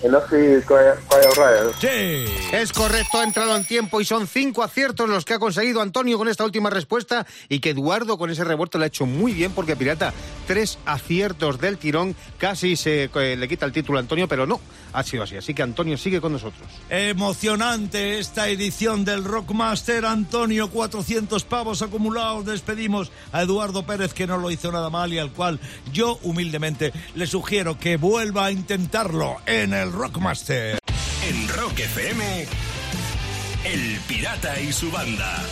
El. 0.07 1.75
Sí. 1.81 2.47
Es 2.53 2.73
correcto, 2.73 3.19
ha 3.19 3.25
entrado 3.25 3.57
en 3.57 3.65
tiempo 3.65 4.01
y 4.01 4.05
son 4.05 4.27
cinco 4.27 4.63
aciertos 4.63 5.09
los 5.09 5.25
que 5.25 5.35
ha 5.35 5.39
conseguido 5.39 5.81
Antonio 5.81 6.19
con 6.19 6.29
esta 6.29 6.45
última 6.45 6.71
respuesta 6.71 7.27
y 7.49 7.61
que 7.61 7.71
Eduardo 7.71 8.19
con 8.19 8.31
ese 8.31 8.45
revuelto 8.45 8.79
lo 8.79 8.85
ha 8.85 8.87
hecho 8.87 9.07
muy 9.07 9.33
bien 9.33 9.53
porque 9.53 9.77
Pirata, 9.77 10.13
tres 10.47 10.79
aciertos 10.87 11.59
del 11.61 11.79
tirón. 11.79 12.15
Casi 12.39 12.77
se 12.77 13.11
eh, 13.15 13.37
le 13.37 13.49
quita 13.49 13.67
el 13.67 13.73
título 13.73 13.99
a 13.99 14.03
Antonio, 14.03 14.29
pero 14.29 14.47
no, 14.47 14.61
ha 14.93 15.03
sido 15.03 15.25
así. 15.25 15.37
Así 15.37 15.55
que 15.55 15.63
Antonio 15.63 15.97
sigue 15.97 16.21
con 16.21 16.33
nosotros. 16.33 16.69
Emocionante 16.89 18.19
esta 18.19 18.49
edición 18.49 19.05
del 19.05 19.25
Rockmaster. 19.25 20.05
Antonio, 20.07 20.71
400 20.71 21.45
pavos 21.45 21.83
acumulados. 21.83 22.47
Despedimos 22.47 23.11
a 23.33 23.43
Eduardo 23.43 23.85
Pérez, 23.85 24.15
que 24.15 24.27
no 24.27 24.39
lo 24.39 24.51
hizo 24.51 24.71
nada 24.71 24.91
mal 24.91 25.13
y 25.13 25.19
al 25.19 25.33
cual 25.33 25.61
yo 25.93 26.19
humildemente 26.23 26.93
le 27.15 27.27
sugiero 27.27 27.79
que 27.79 27.97
vuelva 27.97 28.47
a 28.47 28.51
intentarlo 28.53 29.37
en 29.47 29.73
el 29.73 29.93
Rockmaster. 29.97 30.79
En 31.27 31.49
Rock 31.49 31.81
FM, 31.81 32.47
El 33.65 33.99
Pirata 34.07 34.61
y 34.61 34.71
su 34.71 34.91
banda. 34.91 35.43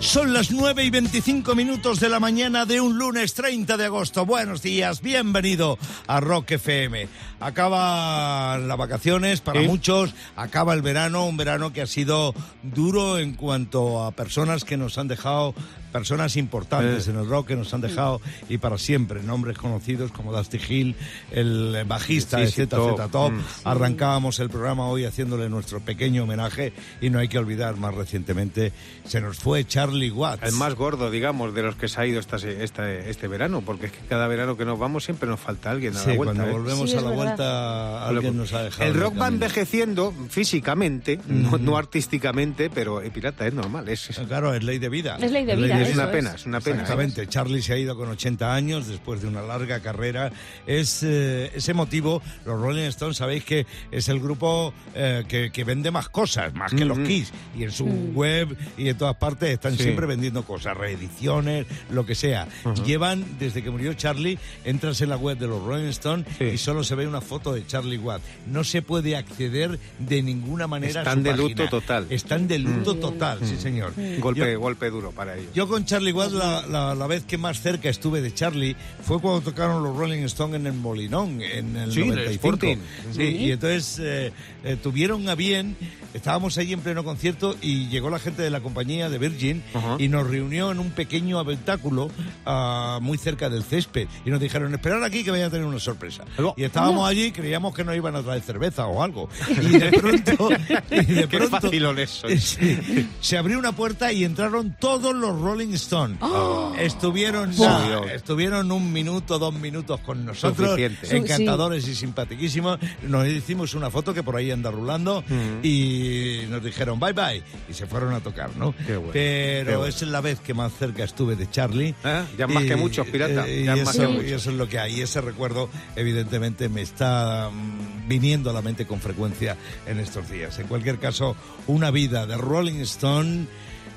Son 0.00 0.32
las 0.34 0.50
9 0.50 0.84
y 0.84 0.90
25 0.90 1.54
minutos 1.54 1.98
de 1.98 2.08
la 2.10 2.20
mañana 2.20 2.66
de 2.66 2.80
un 2.80 2.98
lunes 2.98 3.32
30 3.34 3.76
de 3.76 3.86
agosto. 3.86 4.26
Buenos 4.26 4.60
días, 4.60 5.00
bienvenido 5.00 5.78
a 6.06 6.20
Rock 6.20 6.52
FM. 6.52 7.08
Acaban 7.42 8.68
las 8.68 8.76
vacaciones 8.78 9.40
para 9.40 9.60
Sí. 9.60 9.66
muchos, 9.66 10.14
acaba 10.36 10.74
el 10.74 10.82
verano, 10.82 11.26
un 11.26 11.36
verano 11.36 11.72
que 11.72 11.82
ha 11.82 11.86
sido 11.86 12.34
duro 12.62 13.18
en 13.18 13.34
cuanto 13.34 14.04
a 14.04 14.12
personas 14.12 14.64
que 14.64 14.76
nos 14.76 14.98
han 14.98 15.08
dejado, 15.08 15.54
personas 15.92 16.36
importantes 16.36 17.06
Eh. 17.06 17.10
en 17.10 17.18
el 17.18 17.28
rock 17.28 17.48
que 17.48 17.56
nos 17.56 17.72
han 17.74 17.80
dejado 17.82 18.20
y 18.48 18.58
para 18.58 18.78
siempre, 18.78 19.22
nombres 19.22 19.58
conocidos 19.58 20.10
como 20.10 20.32
Dusty 20.32 20.58
Hill, 20.66 20.96
el 21.30 21.84
bajista 21.86 22.38
de 22.38 22.46
Sí, 22.46 22.52
sí, 22.52 22.62
ZZ 22.62 22.68
Top. 22.70 23.10
Top. 23.10 23.32
Mm. 23.32 23.40
Arrancábamos 23.64 24.38
el 24.40 24.48
programa 24.48 24.86
hoy 24.86 25.04
haciéndole 25.04 25.48
nuestro 25.50 25.80
pequeño 25.80 26.22
homenaje 26.24 26.72
y 27.00 27.10
no 27.10 27.18
hay 27.18 27.28
que 27.28 27.38
olvidar 27.38 27.76
más 27.76 27.94
recientemente 27.94 28.72
se 29.04 29.20
nos 29.20 29.36
fue 29.38 29.64
Charlie 29.66 30.10
Watts. 30.10 30.44
El 30.44 30.54
más 30.54 30.74
gordo, 30.74 31.10
digamos, 31.10 31.54
de 31.54 31.62
los 31.62 31.76
que 31.76 31.88
se 31.88 32.00
ha 32.00 32.06
ido 32.06 32.20
esta, 32.20 32.38
se- 32.38 32.64
esta- 32.64 32.90
este 32.90 33.28
verano, 33.28 33.60
porque 33.60 33.86
es 33.86 33.92
que 33.92 33.98
cada 34.08 34.26
verano 34.28 34.56
que 34.56 34.64
nos 34.64 34.78
vamos 34.78 35.04
siempre 35.04 35.28
nos 35.28 35.40
falta 35.40 35.70
alguien 35.70 35.94
a 35.96 35.98
Sí, 36.00 36.10
la 36.10 36.16
vuelta. 36.16 36.34
cuando 36.34 36.50
¿eh? 36.50 36.58
volvemos 36.58 36.90
Sí, 36.90 36.96
a 36.96 37.00
la 37.02 37.10
verdad. 37.10 37.31
Vuelta 37.36 38.08
alguien 38.08 38.36
nos 38.36 38.52
ha 38.52 38.62
dejado. 38.64 38.88
El 38.90 38.94
rock 38.94 39.20
va 39.20 39.28
envejeciendo 39.28 40.12
físicamente, 40.28 41.18
no, 41.26 41.58
no 41.58 41.76
artísticamente, 41.76 42.70
pero 42.70 43.00
el 43.00 43.10
pirata 43.10 43.46
es 43.46 43.54
normal. 43.54 43.88
Es, 43.88 44.10
es- 44.10 44.18
Claro, 44.32 44.54
es 44.54 44.62
ley 44.62 44.78
de 44.78 44.88
vida. 44.88 45.16
Es 45.20 45.30
ley 45.30 45.44
de 45.44 45.56
vida, 45.56 45.80
es 45.82 45.94
una 45.94 46.04
es. 46.04 46.10
pena, 46.10 46.32
es 46.34 46.46
una 46.46 46.60
pena. 46.60 46.76
¿eh? 46.76 46.80
Exactamente. 46.82 47.26
Charlie 47.26 47.60
se 47.62 47.72
ha 47.74 47.76
ido 47.78 47.96
con 47.96 48.08
80 48.08 48.54
años 48.54 48.86
después 48.86 49.20
de 49.22 49.28
una 49.28 49.42
larga 49.42 49.80
carrera. 49.80 50.32
Es 50.66 51.02
eh, 51.02 51.50
ese 51.54 51.74
motivo, 51.74 52.22
los 52.46 52.60
Rolling 52.60 52.84
Stones, 52.88 53.16
sabéis 53.16 53.44
que 53.44 53.66
es 53.90 54.08
el 54.08 54.20
grupo 54.20 54.72
eh, 54.94 55.24
que, 55.28 55.50
que 55.50 55.64
vende 55.64 55.90
más 55.90 56.08
cosas, 56.08 56.54
más 56.54 56.72
que 56.72 56.84
los. 56.84 56.98
Kiss. 57.00 57.32
Y 57.56 57.64
en 57.64 57.72
su 57.72 57.86
Mm. 57.86 58.14
web 58.16 58.56
y 58.78 58.88
en 58.88 58.96
todas 58.96 59.16
partes 59.16 59.50
están 59.50 59.76
Sí. 59.76 59.82
siempre 59.84 60.06
vendiendo 60.06 60.44
cosas, 60.44 60.76
reediciones, 60.76 61.66
lo 61.90 62.04
que 62.06 62.14
sea. 62.14 62.46
Llevan, 62.84 63.24
desde 63.38 63.62
que 63.62 63.70
murió 63.70 63.92
Charlie, 63.94 64.38
entras 64.64 65.00
en 65.00 65.08
la 65.08 65.16
web 65.16 65.38
de 65.38 65.46
los 65.48 65.62
Rolling 65.64 65.88
Stones 65.88 66.26
Sí. 66.38 66.44
y 66.44 66.58
solo 66.58 66.84
se 66.84 66.94
ve 66.94 67.06
una 67.06 67.20
foto 67.22 67.52
de 67.54 67.66
Charlie 67.66 67.98
Watt. 67.98 68.20
No 68.46 68.64
se 68.64 68.82
puede 68.82 69.16
acceder 69.16 69.78
de 69.98 70.22
ninguna 70.22 70.66
manera 70.66 71.00
a 71.00 71.02
Están 71.02 71.18
su 71.18 71.22
de 71.24 71.30
página. 71.30 71.48
luto 71.48 71.68
total. 71.68 72.06
Están 72.10 72.48
de 72.48 72.58
luto 72.58 72.94
Mm. 72.94 73.00
total, 73.00 73.38
sí 73.44 73.56
señor. 73.56 73.92
golpe, 74.20 74.52
Yo- 74.52 74.60
golpe 74.60 74.90
duro 74.90 75.10
para 75.12 75.36
ellos. 75.36 75.52
yo 75.54 75.66
con 75.68 75.84
Charlie 75.84 76.12
Watts 76.12 76.32
la, 76.32 76.66
la- 76.66 76.94
la 76.94 77.06
vez 77.06 77.24
que 77.24 77.38
más 77.38 77.60
cerca 77.60 77.88
estuve 77.88 78.20
de 78.20 78.32
Charlie 78.34 78.76
fue 79.02 79.20
cuando 79.20 79.40
tocaron 79.40 79.82
los 79.82 79.96
Rolling 79.96 80.22
Stones 80.24 80.56
en 80.60 80.66
el 80.66 80.72
Molinón, 80.74 81.40
en 81.40 81.76
el 81.76 81.92
Sí, 81.92 82.00
en 82.02 82.08
el 82.10 82.14
95. 82.16 82.32
Sporting. 82.32 82.76
Sí, 83.12 83.22
y 83.22 83.50
entonces 83.52 83.98
eh, 84.00 84.32
eh, 84.64 84.76
tuvieron 84.82 85.28
a 85.28 85.34
bien, 85.34 85.76
estábamos 86.14 86.58
allí 86.58 86.72
en 86.72 86.80
pleno 86.80 87.04
concierto 87.04 87.56
y 87.62 87.88
llegó 87.88 88.10
la 88.10 88.18
gente 88.18 88.42
de 88.42 88.50
la 88.50 88.60
compañía 88.60 89.08
de 89.08 89.18
Virgin 89.18 89.62
Ajá. 89.74 89.96
y 89.98 90.08
nos 90.08 90.26
reunió 90.28 90.70
en 90.70 90.78
un 90.78 90.90
pequeño 90.90 91.38
habitáculo 91.38 92.10
ah, 92.46 92.98
muy 93.02 93.18
cerca 93.18 93.48
del 93.48 93.62
césped 93.62 94.08
y 94.24 94.30
nos 94.30 94.40
dijeron, 94.40 94.72
esperar 94.74 95.02
aquí 95.04 95.24
que 95.24 95.30
vayan 95.30 95.48
a 95.48 95.50
tener 95.50 95.66
una 95.66 95.78
sorpresa. 95.80 96.24
Y 96.56 96.64
estábamos 96.64 97.08
allí, 97.12 97.32
creíamos 97.32 97.74
que 97.74 97.84
nos 97.84 97.94
iban 97.96 98.16
a 98.16 98.22
traer 98.22 98.42
cerveza 98.42 98.86
o 98.86 99.02
algo. 99.02 99.28
Y 99.62 99.78
de 99.78 99.90
pronto... 99.92 100.48
y 100.90 101.04
de 101.04 101.28
Qué 101.28 101.38
pronto-. 101.38 101.70
Sí. 102.38 103.08
Se 103.20 103.38
abrió 103.38 103.58
una 103.58 103.72
puerta 103.72 104.12
y 104.12 104.24
entraron 104.24 104.76
todos 104.78 105.14
los 105.14 105.38
Rolling 105.40 105.72
Stones. 105.74 106.18
Oh. 106.20 106.74
Estuvieron, 106.78 107.54
Dios. 107.54 108.10
estuvieron 108.12 108.70
un 108.72 108.92
minuto, 108.92 109.38
dos 109.38 109.54
minutos 109.54 110.00
con 110.00 110.24
nosotros, 110.24 110.70
Suficiente. 110.70 111.16
encantadores 111.16 111.86
y 111.88 111.94
simpaticísimos. 111.94 112.78
Nos 113.06 113.26
hicimos 113.28 113.74
una 113.74 113.90
foto 113.90 114.12
que 114.14 114.22
por 114.22 114.36
ahí 114.36 114.50
anda 114.50 114.70
rulando 114.70 115.22
y 115.62 116.42
nos 116.48 116.62
dijeron 116.62 116.98
bye 116.98 117.12
bye 117.12 117.42
y 117.68 117.74
se 117.74 117.86
fueron 117.86 118.12
a 118.14 118.20
tocar, 118.20 118.50
¿no? 118.56 118.74
Qué 118.86 118.96
bueno, 118.96 119.10
Pero 119.12 119.70
qué 119.70 119.76
bueno. 119.76 119.86
es 119.88 120.02
la 120.02 120.20
vez 120.20 120.40
que 120.40 120.54
más 120.54 120.72
cerca 120.78 121.04
estuve 121.04 121.36
de 121.36 121.50
Charlie. 121.50 121.94
Ah, 122.04 122.24
ya 122.38 122.46
más 122.46 122.64
Y- 122.64 122.68
que 122.68 122.76
muchos, 122.76 123.06
pirata, 123.06 123.46
eh, 123.48 123.60
y, 123.60 123.64
ya 123.64 123.76
más 123.76 123.94
eso, 123.94 124.06
que 124.06 124.10
y 124.10 124.12
muchos. 124.16 124.32
eso 124.32 124.50
es 124.50 124.56
lo 124.56 124.68
que 124.68 124.78
hay. 124.78 124.98
Y 124.98 125.02
ese 125.02 125.20
recuerdo, 125.20 125.68
evidentemente, 125.96 126.68
me 126.68 126.82
está 126.82 127.01
mm, 127.02 128.08
viniendo 128.08 128.50
a 128.50 128.52
la 128.52 128.62
mente 128.62 128.86
con 128.86 129.00
frecuencia 129.00 129.56
en 129.86 129.98
estos 129.98 130.28
días. 130.30 130.58
En 130.58 130.66
cualquier 130.66 130.98
caso, 130.98 131.36
una 131.66 131.90
vida 131.90 132.26
de 132.26 132.36
Rolling 132.36 132.80
Stone, 132.80 133.46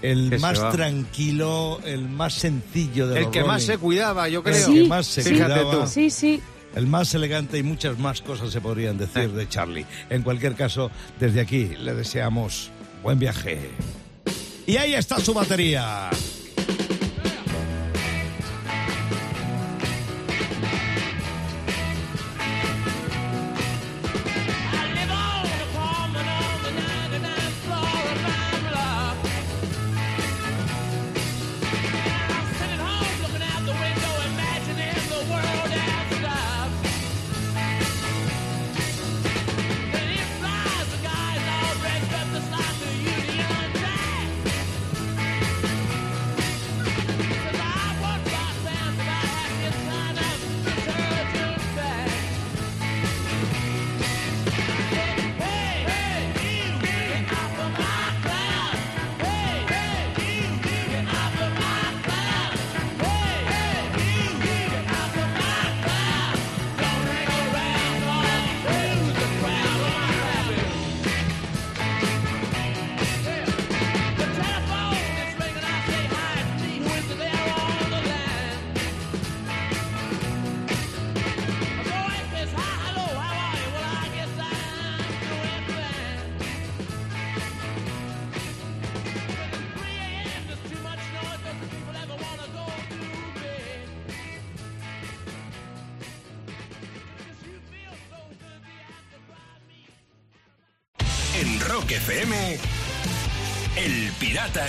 el 0.02 0.40
más 0.40 0.62
va. 0.62 0.72
tranquilo, 0.72 1.80
el 1.86 2.08
más 2.10 2.34
sencillo 2.34 3.08
de 3.08 3.18
El 3.18 3.24
los 3.24 3.32
que 3.32 3.44
más 3.44 3.64
se 3.64 3.78
cuidaba, 3.78 4.28
yo 4.30 4.40
El 4.40 4.44
creo. 4.54 4.68
que 4.74 4.84
más 4.88 5.06
se 5.08 5.24
cuidaba. 5.24 5.82
tú. 5.86 5.88
Sí, 5.88 6.10
sí. 6.10 6.42
El 6.76 6.88
más 6.88 7.14
elegante 7.16 7.58
y 7.58 7.64
muchas 7.64 7.98
más 7.98 8.22
cosas 8.22 8.52
se 8.52 8.60
podrían 8.60 8.98
decir 8.98 9.32
de 9.32 9.48
Charlie. 9.48 9.86
En 10.10 10.24
cualquier 10.24 10.56
caso, 10.56 10.92
desde 11.20 11.40
aquí 11.40 11.72
le 11.80 11.94
deseamos 11.94 12.70
buen 13.02 13.18
viaje. 13.18 13.70
Y 14.68 14.76
ahí 14.78 14.94
está 14.94 15.20
su 15.20 15.34
batería. 15.34 16.10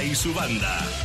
Y 0.02 0.14
su 0.14 0.32
banda. 0.34 0.95